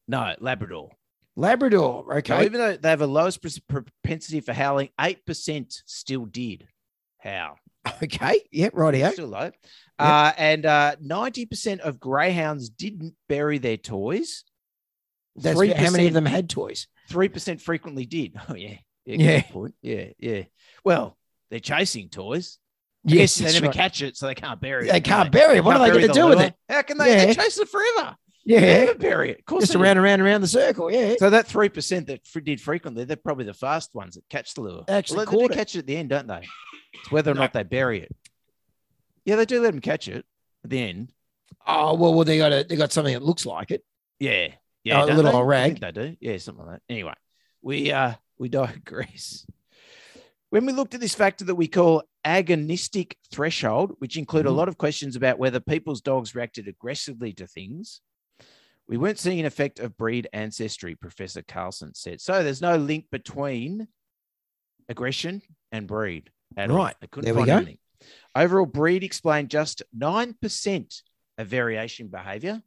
[0.09, 0.91] No, Labrador.
[1.37, 2.05] Labrador.
[2.09, 6.67] So Okay, even though they have a lowest propensity for howling, eight percent still did
[7.19, 7.59] howl.
[8.03, 9.13] okay, yeah, rightio.
[9.13, 9.51] Still low.
[9.99, 14.45] Uh, and uh, 90% of greyhounds didn't bury their toys.
[15.37, 16.87] That's how many of them had toys?
[17.11, 18.35] 3% frequently did.
[18.49, 18.77] Oh, yeah.
[19.05, 19.17] Yeah.
[19.19, 19.43] Yeah.
[19.43, 19.75] point.
[19.83, 20.07] Yeah.
[20.19, 20.43] Yeah.
[20.85, 21.17] Well,
[21.51, 22.59] they're chasing toys.
[23.07, 23.75] I Yes, they never right.
[23.75, 24.93] catch it, so they can't bury it.
[24.93, 25.65] They can can't bury it.
[25.65, 26.55] What are they going to the do with it?
[26.69, 27.27] How can they?
[27.27, 28.17] They chase it forever.
[28.47, 28.92] They Yeah,
[29.22, 29.38] it.
[29.40, 30.90] Of course just around and around around the circle.
[30.90, 34.55] Yeah, So that three percent that did frequently, they're probably the fast ones that catch
[34.55, 34.84] the lure.
[34.88, 35.57] Actually well, they do it.
[35.57, 36.47] catch it at the end, don't they?
[36.94, 37.40] It's whether or No.
[37.42, 38.14] not they bury it.
[39.24, 40.24] Yeah, they do let them catch it
[40.64, 41.12] at the end.
[41.66, 43.84] Oh well, well they got a, they got something that looks like it.
[44.20, 44.49] Yeah,
[44.84, 45.42] yeah, Oh, a little they?
[45.42, 45.78] rag.
[45.80, 46.16] think they do.
[46.20, 46.82] Yeah, something like that.
[46.88, 47.14] Anyway,
[47.62, 49.44] we uh we digress.
[50.51, 54.57] When we looked at this factor that we call agonistic threshold, which include a Mhm.
[54.57, 58.01] lot of questions about whether people's dogs reacted aggressively to things,
[58.89, 62.20] we weren't seeing an effect of breed ancestry, Professor Karlsson said.
[62.20, 63.89] So there's no link between
[64.89, 66.30] aggression and breed.
[66.57, 66.76] At all.
[66.76, 66.95] Right.
[67.01, 67.57] They couldn't There we find go.
[67.57, 67.78] anything.
[68.34, 71.03] Overall, breed explained just 9%
[71.39, 72.62] of variation behavior,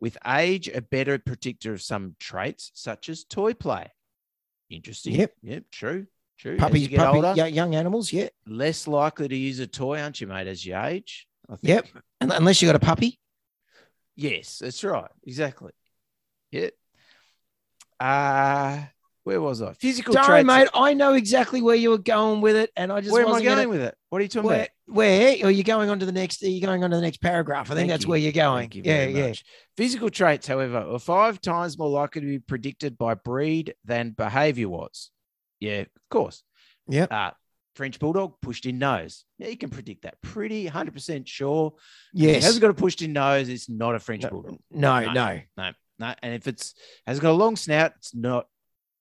[0.00, 3.86] with age a better predictor of some traits, such as toy play.
[4.70, 5.14] Interesting.
[5.14, 5.34] Yep.
[5.42, 5.64] Yep.
[5.70, 6.06] True.
[6.38, 6.54] True.
[6.54, 8.12] As Puppies, you get puppy, older, young animals.
[8.12, 11.28] Yeah, less likely to use a toy, aren't you, mate, as you age?
[11.48, 11.68] I think.
[11.68, 11.86] Yep.
[12.22, 13.20] Unless you got a puppy.
[14.20, 15.10] Yes, that's right.
[15.24, 15.72] Exactly.
[16.52, 16.74] Yep.
[17.98, 18.82] Uh
[19.24, 19.74] where was I?
[19.74, 20.46] Physical Don't, traits.
[20.46, 20.68] mate.
[20.74, 23.42] I know exactly where you were going with it, and I just where am I
[23.42, 23.94] going with it?
[24.08, 24.68] What are you talking Where, about?
[24.86, 26.42] where are you going on to the next?
[26.42, 27.66] Are you going on to the next paragraph?
[27.70, 28.10] I think Thank that's you.
[28.10, 28.72] where you're going.
[28.72, 29.28] You Yeah, yeah.
[29.28, 29.44] much.
[29.76, 34.68] Physical traits, however, are five times more likely to be predicted by breed than behavior
[34.68, 35.10] was.
[35.60, 36.42] Yeah, of course.
[36.88, 37.04] Yeah.
[37.10, 37.30] Uh,
[37.74, 39.24] French Bulldog pushed in nose.
[39.38, 40.20] Yeah, you can predict that.
[40.22, 41.74] Pretty 100% sure.
[42.14, 44.58] If it hasn't got a pushed in nose, it's not a French Bulldog.
[44.70, 45.12] No, No.
[45.12, 45.40] no.
[45.56, 46.14] No, no.
[46.22, 46.74] And if it's
[47.06, 48.46] has got a long snout, it's not.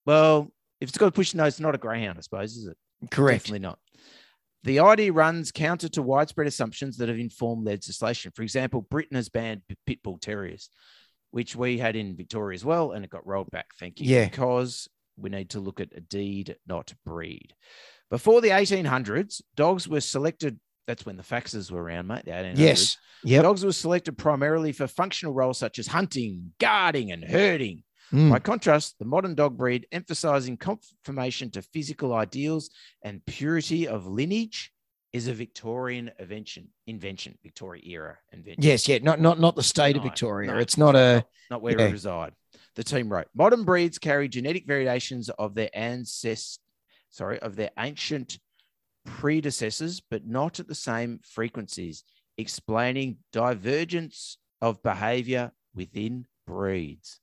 [0.06, 2.78] Well, if it's got a push nose, it's not a greyhound, I suppose, is it?
[3.12, 3.44] Correct.
[3.46, 3.80] Definitely not.
[4.64, 8.32] The idea runs counter to widespread assumptions that have informed legislation.
[8.36, 10.70] For example, Britain has banned pit bull terriers,
[11.32, 13.68] which we had in Victoria as well, and it got rolled back.
[13.80, 14.08] Thank you.
[14.14, 14.26] Yeah.
[14.26, 17.54] Because we need to look at a deed, not breed.
[18.10, 20.60] Before the 1800s, dogs were selected.
[20.88, 22.26] That's when the faxes were around, mate.
[22.26, 22.58] The 1800s.
[22.58, 22.98] Yes.
[23.24, 23.44] Yep.
[23.44, 27.84] Dogs were selected primarily for functional roles such as hunting, guarding, and herding.
[28.12, 28.32] Mm.
[28.32, 32.72] By contrast, the modern dog breed, emphasizing conformation to physical ideals
[33.04, 34.72] and purity of lineage,
[35.14, 36.70] is a Victorian invention.
[36.88, 38.64] Invention, Victoria era invention.
[38.64, 38.88] Yes.
[38.88, 39.00] Yeah.
[39.04, 40.52] Not not not the state of Victoria.
[40.52, 41.26] no, it's not a.
[41.52, 41.88] not where Yeah.
[41.88, 42.34] we reside.
[42.76, 46.60] The team wrote: Modern breeds carry genetic variations of their ancest,
[47.10, 48.40] sorry, of their ancient
[49.06, 52.04] predecessors, but not at the same frequencies,
[52.38, 57.20] explaining divergence of behavior within breeds.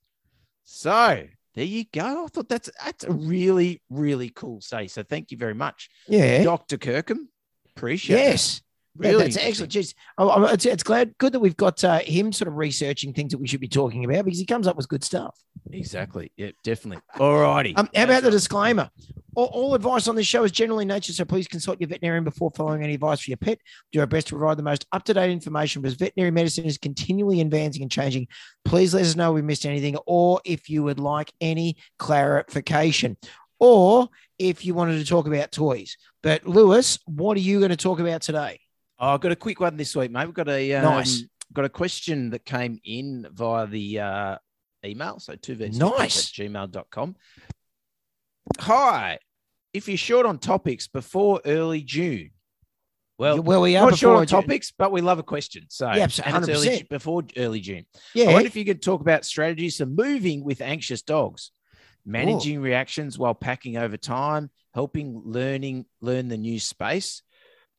[0.63, 1.23] So
[1.55, 2.25] there you go.
[2.25, 4.87] I thought that's that's a really really cool say.
[4.87, 6.43] So thank you very much, Yeah.
[6.43, 7.29] Doctor Kirkham.
[7.75, 8.23] Appreciate it.
[8.23, 8.61] Yes.
[8.99, 9.71] Yeah, really that's excellent.
[9.71, 9.93] Jeez.
[10.17, 13.37] Oh, it's, it's glad, good that we've got uh, him sort of researching things that
[13.37, 15.37] we should be talking about because he comes up with good stuff.
[15.71, 16.31] Exactly.
[16.37, 17.03] Yeah, definitely.
[17.19, 17.75] All righty.
[17.75, 18.89] Um, how about the disclaimer?
[19.35, 22.23] All, all advice on this show is generally in nature, so please consult your veterinarian
[22.23, 23.59] before following any advice for your pet.
[23.91, 26.77] Do our best to provide the most up to date information because veterinary medicine is
[26.77, 28.27] continually advancing and changing.
[28.65, 33.17] Please let us know if we missed anything or if you would like any clarification
[33.59, 34.07] or
[34.39, 35.97] if you wanted to talk about toys.
[36.23, 38.59] But, Lewis, what are you going to talk about today?
[38.99, 40.25] Oh, I've got a quick one this week, mate.
[40.25, 41.23] We've got a um, Nice.
[41.53, 44.37] got a question that came in via the uh,
[44.83, 45.19] email.
[45.19, 46.31] So two at Nice.
[46.31, 47.15] gmail.com.
[48.59, 49.19] Hi.
[49.73, 52.31] If you're short on topics before early June,
[53.19, 55.65] well, well, we are not short on topics, but we love a question.
[55.69, 56.19] So Yeah, and it's
[56.49, 56.89] early, 100%.
[56.89, 57.85] Before early June.
[58.13, 58.29] Yeah.
[58.29, 61.51] I wonder if you could talk about strategies for moving with anxious dogs,
[62.05, 67.23] managing reactions while packing over time, helping learning learn the new space.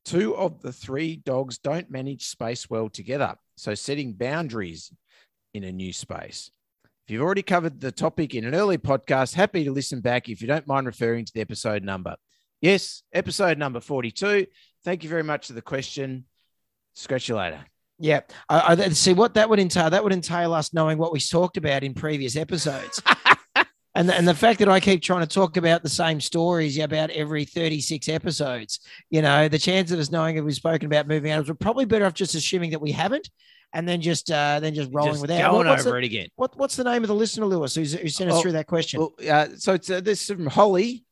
[0.09, 4.91] Two of the three dogs don't manage space well together, so setting boundaries
[5.53, 6.51] in a new space.
[7.07, 10.41] If you've already covered the topic in an early podcast, happy to listen back if
[10.41, 12.17] you don't mind referring to the episode number.
[12.63, 14.47] Yes, episode number 42.
[14.83, 16.25] Thank you very much for the question.
[16.95, 17.61] Scratch you later.
[17.99, 18.21] Yeah.
[18.49, 19.91] I, I see what that would entail.
[19.91, 23.03] That would entail us knowing what we talked about in previous episodes.
[23.99, 26.79] and, the, and the fact that I keep trying to talk about the same stories
[26.79, 28.81] about every 36 episodes,
[29.11, 31.85] you know, the chance of us knowing if we've spoken about moving animals, we're probably
[31.85, 33.29] better off just assuming that we haven't
[33.75, 35.43] and then just uh, then just rolling Just with that.
[35.43, 36.29] going What- what's, over the- it again.
[36.37, 38.67] what, what's the name of the listener, Lewis, who's, who sent us Oh, through that
[38.67, 39.01] question?
[39.01, 41.05] Well, uh, so it's uh, this is from Holly.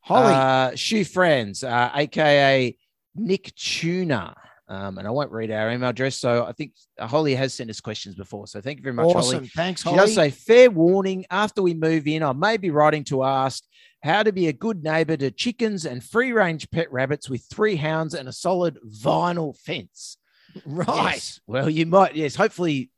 [0.00, 0.32] Holly.
[0.32, 2.74] uh, Shoe Friends, uh, aka
[3.14, 4.34] Nick Tuna.
[4.70, 6.16] Um, and I won't read our email address.
[6.16, 8.46] So I think Holly has sent us questions before.
[8.46, 9.36] So thank you very much, awesome.
[9.38, 9.50] Holly.
[9.54, 9.98] Thanks, She Holly.
[10.00, 13.64] does say, fair warning, after we move in, I may be writing to ask
[14.02, 17.76] how to be a good neighbor to chickens and free range pet rabbits with three
[17.76, 20.18] hounds and a solid vinyl fence.
[20.66, 21.14] right.
[21.14, 21.40] Yes.
[21.46, 22.34] Well, you might, yes.
[22.36, 22.90] Hopefully,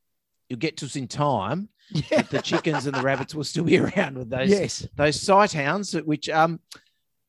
[0.48, 1.68] you'll get to us in time.
[2.10, 2.22] Yeah.
[2.22, 4.86] The chickens and the rabbits will still be around with those Yes.
[4.96, 6.60] those sight hounds, which, um,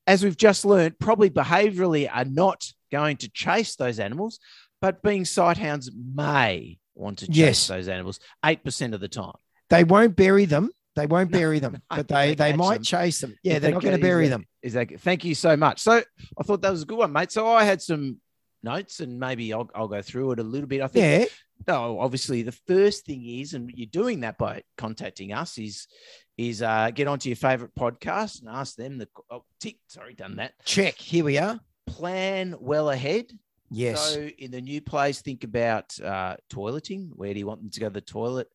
[0.06, 4.38] as we've just learned, probably behaviorally are not going to chase those animals,
[4.80, 7.66] but being sight hounds may want to chase Yes.
[7.66, 9.32] those animals eight percent of the time.
[9.70, 10.70] They won't bury them.
[10.94, 12.82] They won't bury them, but they they they might them.
[12.84, 13.34] chase them.
[13.42, 14.44] Yeah, they're they not going to bury them.
[14.62, 15.80] Is that thank you so much.
[15.80, 16.02] So
[16.38, 17.32] I thought that was a good one, mate.
[17.32, 18.20] So I had some
[18.62, 20.82] notes and maybe I'll, I'll go through it a little bit.
[20.82, 21.72] I think Yeah.
[21.74, 25.88] no, obviously the first thing is, and you're doing that by contacting us, is
[26.36, 29.76] is uh, get onto your favorite podcast and ask them the oh, tick.
[29.86, 30.52] Sorry, done that.
[30.64, 30.96] Check.
[30.96, 31.58] Here we are.
[31.92, 33.26] Plan well ahead.
[33.70, 34.14] Yes.
[34.14, 37.10] So in the new place, think about uh, toileting.
[37.14, 38.48] Where do you want them to go to the toilet?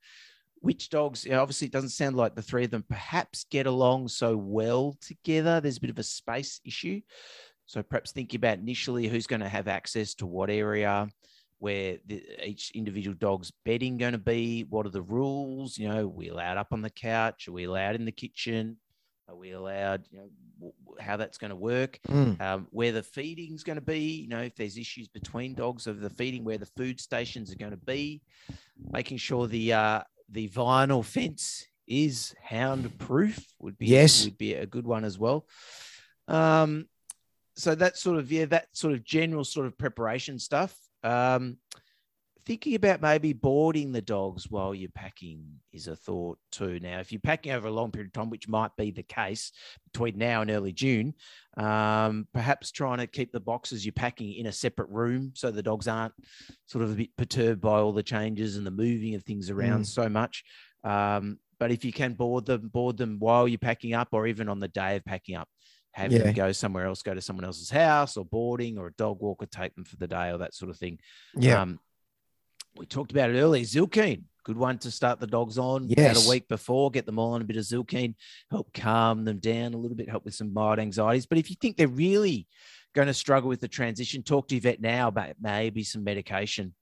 [0.59, 1.25] Which dogs?
[1.25, 4.35] You know, obviously, it doesn't sound like the three of them perhaps get along so
[4.38, 5.59] well together.
[5.59, 7.01] There's a bit of a space issue.
[7.65, 11.07] So perhaps think about initially who's going to have access to what area,
[11.59, 14.65] where the, each individual dog's bedding going to be.
[14.69, 15.77] What are the rules?
[15.77, 17.47] You know, are we allowed up on the couch?
[17.47, 18.77] Are we allowed in the kitchen?
[19.30, 20.05] Are we allowed?
[20.09, 22.39] You know, how that's going to work Mm.
[22.41, 25.99] um, where the feeding's going to be, you know, if there's issues between dogs of
[25.99, 28.21] the feeding, where the food stations are going to be,
[28.91, 34.25] making sure the uh, the vinyl fence is hound proof would be Yes.
[34.25, 35.45] would be a good one as well.
[36.28, 36.88] Um,
[37.55, 40.75] so that sort of yeah, that sort of general sort of preparation stuff.
[41.03, 41.57] Um,
[42.48, 45.43] thinking about maybe boarding the dogs while you're packing
[45.74, 46.80] is a thought too.
[46.80, 49.52] Now, if you're packing over a long period of time, which might be the case
[49.91, 51.14] between now and early June,
[51.58, 55.62] um, perhaps trying to keep the boxes you're packing in a separate room so the
[55.62, 56.14] dogs aren't
[56.68, 59.82] sort of a bit perturbed by all the changes and the moving of things around
[59.82, 59.86] Mm.
[59.88, 60.45] so much.
[60.86, 64.48] Um, but if you can board them, board them while you're packing up, or even
[64.48, 65.50] on the day of packing up,
[65.91, 66.20] have Yeah.
[66.20, 69.48] them go somewhere else, go to someone else's house, or boarding, or a dog walker,
[69.48, 71.00] take them for the day, or that sort of thing.
[71.36, 71.64] Yeah.
[71.64, 71.80] Um,
[72.78, 73.63] we talked about it earlier.
[73.63, 75.88] Zylkene, good one to start the dogs on.
[76.13, 78.15] About a week before, get them all on a bit of Zylkene,
[78.51, 81.25] help calm them down a little bit, help with some mild anxieties.
[81.25, 82.47] But if you think they're really
[82.93, 86.73] going to struggle with the transition, talk to your vet now about maybe some medication,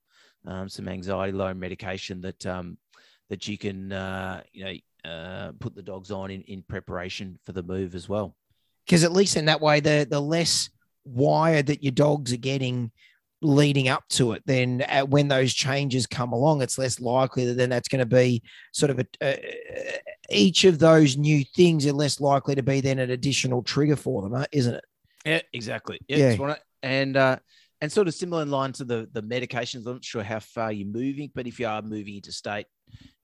[0.45, 2.77] um, some anxiety lowering medication that um,
[3.29, 7.51] that you can uh, you know uh, put the dogs on in, in preparation for
[7.51, 8.35] the move as well.
[8.85, 10.69] because at least in that way, the the less
[11.03, 12.91] wired that your dogs are getting
[13.45, 17.57] leading up to it, then uh, when those changes come along, it's less likely that
[17.57, 18.41] then that's going to be
[18.73, 19.97] sort of a, uh,
[20.29, 24.21] each of those new things are less likely to be then an additional trigger for
[24.21, 24.83] them, uh, isn't it?
[25.25, 25.99] Yeah, exactly.
[26.07, 26.55] Yeah, Yeah.
[26.83, 27.37] and uh,
[27.85, 29.85] and sort of similar in line to the the medications.
[29.85, 32.65] I'm not sure how far you're moving, but if you are moving interstate,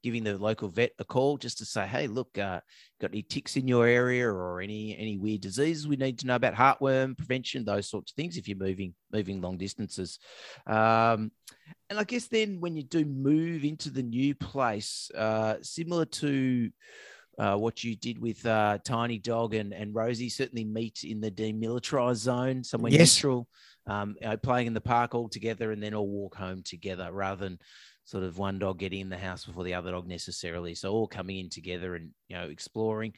[0.04, 2.60] giving the local vet a call just to say, hey, look, uh,
[3.00, 6.36] got any ticks in your area or any any weird diseases we need to know
[6.36, 8.38] about heartworm prevention, those sorts of things.
[8.38, 10.20] If you're moving moving long distances,
[10.68, 11.32] um,
[11.90, 16.70] and I guess then when you do move into the new place, uh, similar to
[17.38, 21.32] uh, what you did with uh, Tiny Dog and, and Rosie, certainly meet in the
[21.32, 23.18] demilitarized zone, somewhere Yes.
[23.18, 23.48] neutral,
[23.88, 27.10] um, you know, playing in the park all together and then all walk home together
[27.12, 27.60] rather than
[28.04, 30.76] sort of one dog getting in the house before the other dog necessarily.
[30.76, 33.14] So all coming in together and, you know, exploring.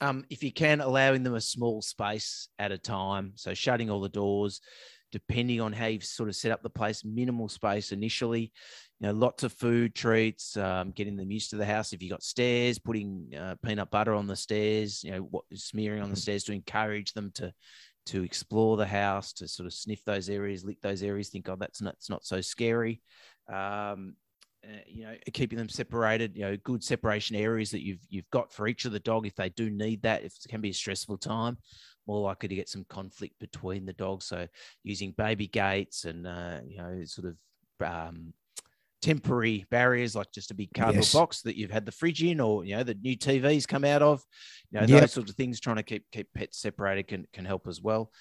[0.00, 3.32] Um, if you can, allowing them a small space at a time.
[3.36, 4.60] So shutting all the doors,
[5.12, 8.50] depending on how you've sort of set up the place, minimal space initially,
[8.98, 11.92] you know, lots of food, treats, um, getting them used to the house.
[11.92, 16.02] If you've got stairs, putting uh, peanut butter on the stairs, you know, what smearing
[16.02, 17.52] on the stairs to encourage them to
[18.06, 21.54] to explore the house, to sort of sniff those areas, lick those areas, think, oh,
[21.54, 23.00] that's not, it's not so scary.
[23.48, 24.16] Um,
[24.64, 28.52] uh, you know, keeping them separated, you know, good separation areas that you've you've got
[28.52, 30.22] for each of the dog if they do need that.
[30.22, 31.58] If it can be a stressful time,
[32.06, 34.24] more likely to get some conflict between the dogs.
[34.26, 34.46] So
[34.82, 38.32] using baby gates and uh, you know, sort of um,
[39.02, 41.12] temporary barriers like just a big cardboard Yes.
[41.12, 44.00] box that you've had the fridge in or you know the new TVs come out
[44.00, 44.22] of
[44.70, 45.00] you know Yep.
[45.00, 48.12] those sorts of things trying to keep keep pets separated can can help as well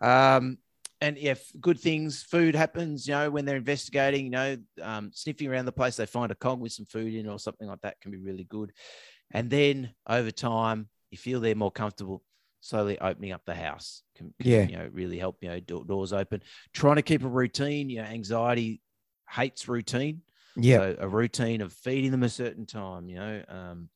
[0.00, 0.56] um
[1.02, 5.48] and if good things food happens you know when they're investigating you know um, sniffing
[5.48, 8.00] around the place they find a cog with some food in or something like that
[8.00, 8.72] can be really good
[9.32, 12.22] and then over time you feel they're more comfortable
[12.60, 14.62] slowly opening up the house can, can, Yeah.
[14.68, 16.42] you know really help you know do- doors open
[16.72, 18.80] trying to keep a routine you know anxiety
[19.30, 20.22] hates routine
[20.56, 20.78] Yeah.
[20.78, 23.88] so a routine of feeding them a certain time, you know, um,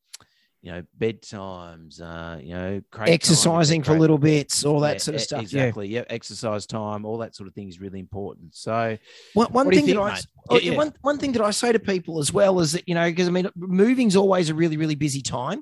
[0.64, 5.20] you know, bedtimes, uh, you know, Exercising for little bits, all that Yeah, sort of
[5.20, 5.42] stuff.
[5.42, 5.88] Exactly.
[5.88, 6.04] Yeah.
[6.08, 8.54] Exercise time, all that sort of thing is really important.
[8.56, 8.96] So
[9.34, 10.26] One, one thing that think, I mate?
[10.48, 10.78] oh, Yeah, yeah.
[10.78, 13.28] one one thing that I say to people as well is that you know because
[13.28, 15.60] I mean moving's always a really really busy time,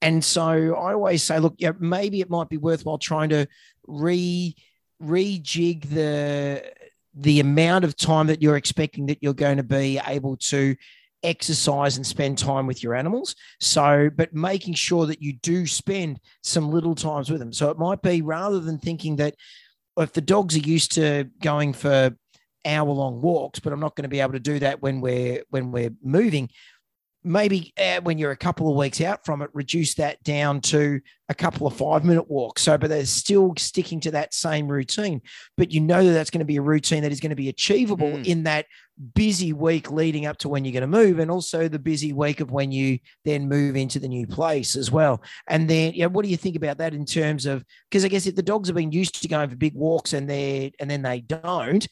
[0.00, 3.48] and so I always say look yeah maybe it might be worthwhile trying to
[3.88, 4.54] re
[5.02, 6.62] rejig the
[7.12, 10.76] the amount of time that you're expecting that you're going to be able to
[11.24, 13.34] exercise and spend time with your animals.
[13.60, 17.52] So but making sure that you do spend some little times with them.
[17.52, 19.34] So it might be rather than thinking that
[19.98, 22.14] if the dogs are used to going for
[22.66, 25.42] hour long walks but i'm not going to be able to do that when we're
[25.50, 26.48] when we're moving
[27.24, 31.00] maybe uh, when you're a couple of weeks out from it reduce that down to
[31.30, 32.62] a couple of five minute walks.
[32.62, 35.22] So but they're still sticking to that same routine.
[35.56, 37.48] But you know that that's going to be a routine that is going to be
[37.48, 38.26] achievable Mm.
[38.26, 38.66] in that
[39.14, 42.38] busy week leading up to when you're going to move and also the busy week
[42.40, 45.22] of when you then move into the new place as well.
[45.48, 48.26] And then yeah what do you think about that in terms of because i guess
[48.26, 51.02] if the dogs have been used to going for big walks and they and then
[51.02, 51.88] they don't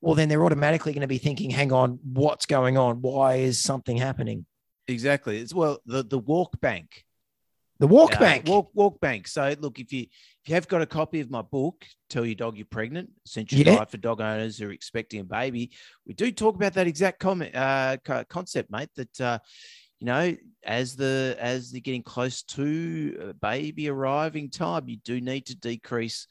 [0.00, 3.00] well then they're automatically going to be thinking hang on what's going on?
[3.02, 4.46] Why is something happening
[4.88, 5.38] exactly.
[5.38, 7.04] It's well the the walk bank.
[7.80, 9.26] the walk Uh, bank Walk walk bank.
[9.28, 12.34] So look, if you if you have got a copy of my book, Tell Your
[12.34, 13.76] Dog You're Pregnant, Essential Yeah.
[13.76, 15.72] Diet for Dog Owners Who Are Expecting a Baby,
[16.06, 17.96] we do talk about that exact comment uh,
[18.28, 18.90] concept, mate.
[18.96, 19.38] That uh,
[20.00, 25.46] you know, as the as they're getting close to baby arriving time, you do need
[25.46, 26.28] to decrease,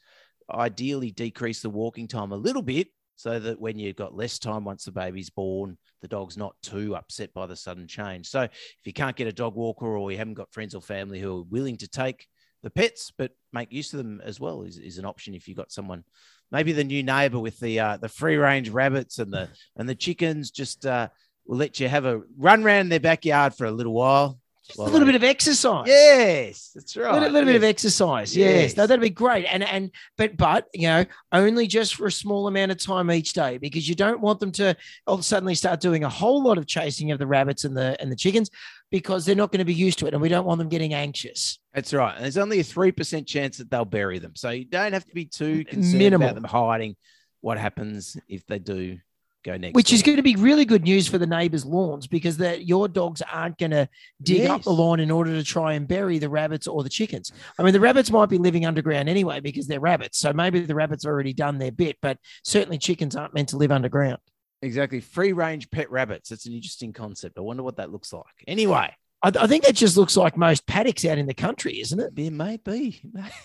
[0.50, 4.64] ideally decrease the walking time a little bit, so that when you've got less time
[4.64, 8.28] once the baby's born, the dog's not too upset by the sudden change.
[8.28, 11.20] So if you can't get a dog walker or you haven't got friends or family
[11.20, 12.26] who are willing to take
[12.64, 15.56] the pets but make use of them as well is, is an option if you've
[15.56, 16.02] got someone
[16.50, 19.94] maybe the new neighbor with the uh, the free range rabbits and the and the
[19.94, 21.06] chickens just uh,
[21.46, 24.82] will let you have a run around their backyard for a little while Just a
[24.82, 28.62] little bit of exercise yes that's a right little, little bit of exercise yes.
[28.62, 28.76] Yes.
[28.76, 32.48] no that'd be great and and but but you know only just for a small
[32.48, 34.74] amount of time each day because you don't want them to
[35.06, 38.10] all suddenly start doing a whole lot of chasing of the rabbits and the and
[38.10, 38.48] the chickens
[38.90, 40.94] because they're not going to be used to it and we don't want them getting
[40.94, 42.14] anxious That's right.
[42.14, 44.36] And there's only a 3% chance that they'll bury them.
[44.36, 46.28] So you don't have to be too concerned Minimal.
[46.28, 46.94] about them hiding
[47.40, 48.98] what happens if they do
[49.44, 49.74] go next.
[49.74, 52.88] which is going to be really good news for the neighbors' lawns because that your
[52.88, 53.88] dogs aren't going to
[54.22, 57.32] dig up the lawn in order to try and bury the rabbits or the chickens.
[57.58, 60.74] I mean, the rabbits might be living underground anyway because they're rabbits, so maybe the
[60.74, 64.18] rabbits have already done their bit, but certainly chickens aren't meant to live underground.
[64.62, 65.00] Exactly.
[65.00, 66.30] Free range pet rabbits.
[66.30, 67.36] That's an interesting concept.
[67.36, 68.24] I wonder what that looks like.
[68.48, 68.90] Anyway,
[69.24, 72.14] I, I think that just looks like most paddocks out in the country, isn't it?
[72.14, 73.00] there may be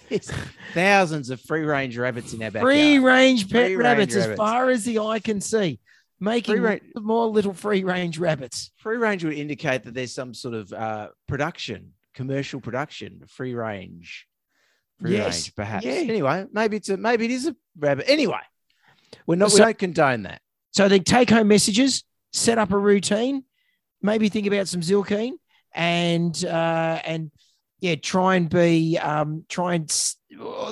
[0.74, 2.74] thousands of free range rabbits in our backyard.
[2.74, 4.38] Free range pet Free range rabbits, as rabbits.
[4.38, 5.80] far as the eye can see,
[6.20, 8.72] making range- more little free range rabbits.
[8.78, 14.28] Free range would indicate that there's some sort of uh, production, commercial production, free range.
[15.02, 15.36] Free Yes.
[15.46, 15.86] range, perhaps.
[15.86, 15.94] Yeah.
[15.94, 18.06] Anyway, maybe it's a maybe it is a rabbit.
[18.10, 18.40] Anyway,
[19.26, 20.42] we're not we So- don't condone that.
[20.72, 23.44] So the take home messages, set up a routine,
[24.04, 25.32] maybe think about some Zylkene,
[25.74, 27.32] and uh, and
[27.80, 30.14] yeah, try and be um, try and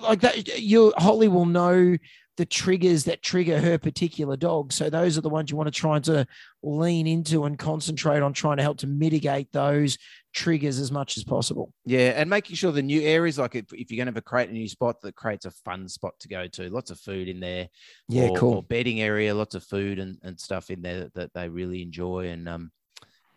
[0.01, 0.59] like that.
[0.59, 1.97] You Holly will know
[2.37, 4.71] the triggers that trigger her particular dog.
[4.71, 6.27] So those are the ones you want to try and to
[6.61, 9.97] lean into and concentrate on trying to help to mitigate those
[10.35, 11.73] triggers as much as possible.
[11.85, 14.51] Yeah, and making sure the new areas, like if, if you're going to create a
[14.51, 16.69] a new spot, that creates a fun spot to go to.
[16.69, 17.69] Lots of food in there.
[18.07, 18.53] Yeah, or, cool.
[18.53, 21.81] Or bedding area, lots of food and, and stuff in there that, that they really
[21.81, 22.27] enjoy.
[22.27, 22.71] And um,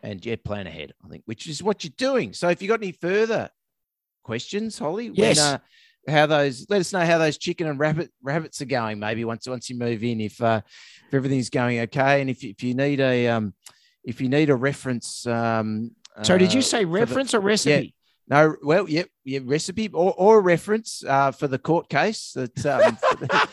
[0.02, 0.92] and yeah, plan ahead.
[1.04, 2.32] I think, which is what you're doing.
[2.32, 3.50] So if you got any further
[4.22, 5.38] questions, Holly, when, Yes.
[5.38, 5.58] uh,
[6.08, 8.98] how those let us know how those chicken and rabbit rabbits are going.
[8.98, 10.62] Maybe once once you move in, if uh,
[11.08, 13.54] if everything's going okay, and if you- if you need a um,
[14.04, 15.26] if you need a reference.
[15.26, 15.92] Um,
[16.22, 17.94] So did you uh, say for the- reference or recipe?
[18.28, 22.32] no, well, yep, yeah, recipe or, or a reference uh, for the court case.
[22.32, 22.98] That um,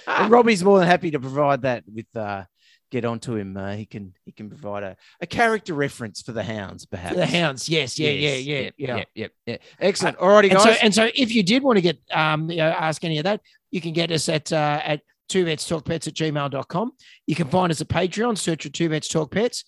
[0.08, 1.84] and Robbie's more than happy to provide that.
[1.94, 2.46] With uh,
[2.92, 6.44] get onto him, uh, he can he can provide a, a character reference for the
[6.44, 7.14] hounds, perhaps.
[7.14, 8.96] For the hounds, yes, yeah, Yes, yeah, yeah, yeah.
[8.98, 9.58] yep, yep, yeah.
[9.80, 10.18] Excellent.
[10.18, 10.76] All righty, and guys.
[10.78, 13.24] so and so if you did want to get um you know, ask any of
[13.26, 16.92] that you can get us at uh, at two vets talk pets at gmail.com
[17.26, 19.66] you can find us at patreon search for two vets talk pets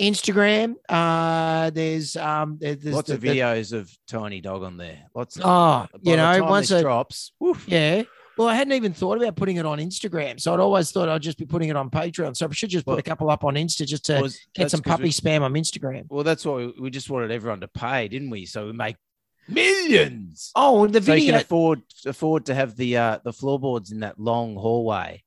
[0.00, 4.76] instagram uh there's um there- there's Lots the- of the- videos of tiny dog on
[4.76, 5.02] there.
[5.14, 5.36] Lots.
[5.36, 7.64] Of, oh you the know once it drops, woof.
[7.68, 8.02] yeah
[8.36, 11.22] well i hadn't even thought about putting it on instagram so i'd always thought i'd
[11.22, 13.44] just be putting it on patreon so i should just put Well, a couple up
[13.44, 16.54] on insta just to get some 'cause we- puppy spam on instagram Well, that's why
[16.56, 18.46] we, we just wanted everyone to pay, didn't we?
[18.46, 18.96] So we make
[19.48, 20.50] millions.
[20.54, 24.00] oh the so you video can afford afford to have the uh the floorboards in
[24.00, 25.22] that long hallway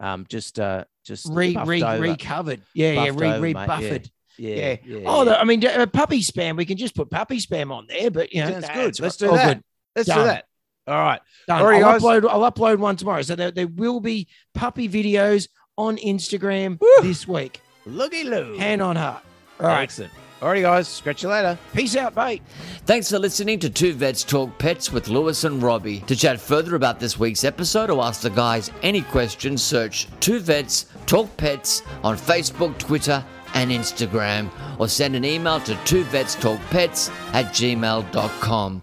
[0.00, 2.00] um just uh just re re over.
[2.02, 3.66] recovered yeah yeah re over, re mate, yeah.
[3.66, 4.76] buffered Yeah.
[4.84, 5.00] Yeah.
[5.06, 6.56] oh, the, I mean, uh, puppy spam.
[6.56, 8.98] We can just put puppy spam on there, but you know, Sounds good.
[9.00, 9.56] Let's do that.
[9.56, 9.64] good.
[9.94, 10.18] let's done.
[10.18, 10.44] do that.
[10.86, 11.20] All right.
[11.46, 11.60] Done.
[11.60, 12.02] All right, I'll guys.
[12.02, 12.28] upload.
[12.28, 13.22] I'll upload one tomorrow.
[13.22, 16.88] So there, there will be puppy videos on Instagram Woo.
[17.02, 17.60] this week.
[17.86, 18.56] Looky loo.
[18.58, 19.22] Hand on heart.
[19.60, 19.82] All right.
[19.82, 20.12] Excellent.
[20.40, 20.88] All right, guys.
[20.88, 21.56] Scratch you later.
[21.72, 22.42] Peace out, mate.
[22.84, 26.00] Thanks for listening to Two Vets Talk Pets with Lewis and Robbie.
[26.08, 30.40] To chat further about this week's episode or ask the guys any questions, search Two
[30.40, 33.24] Vets Talk Pets on Facebook, Twitter,
[33.54, 38.82] and Instagram, or send an email to two vets talk pets at gmail.com.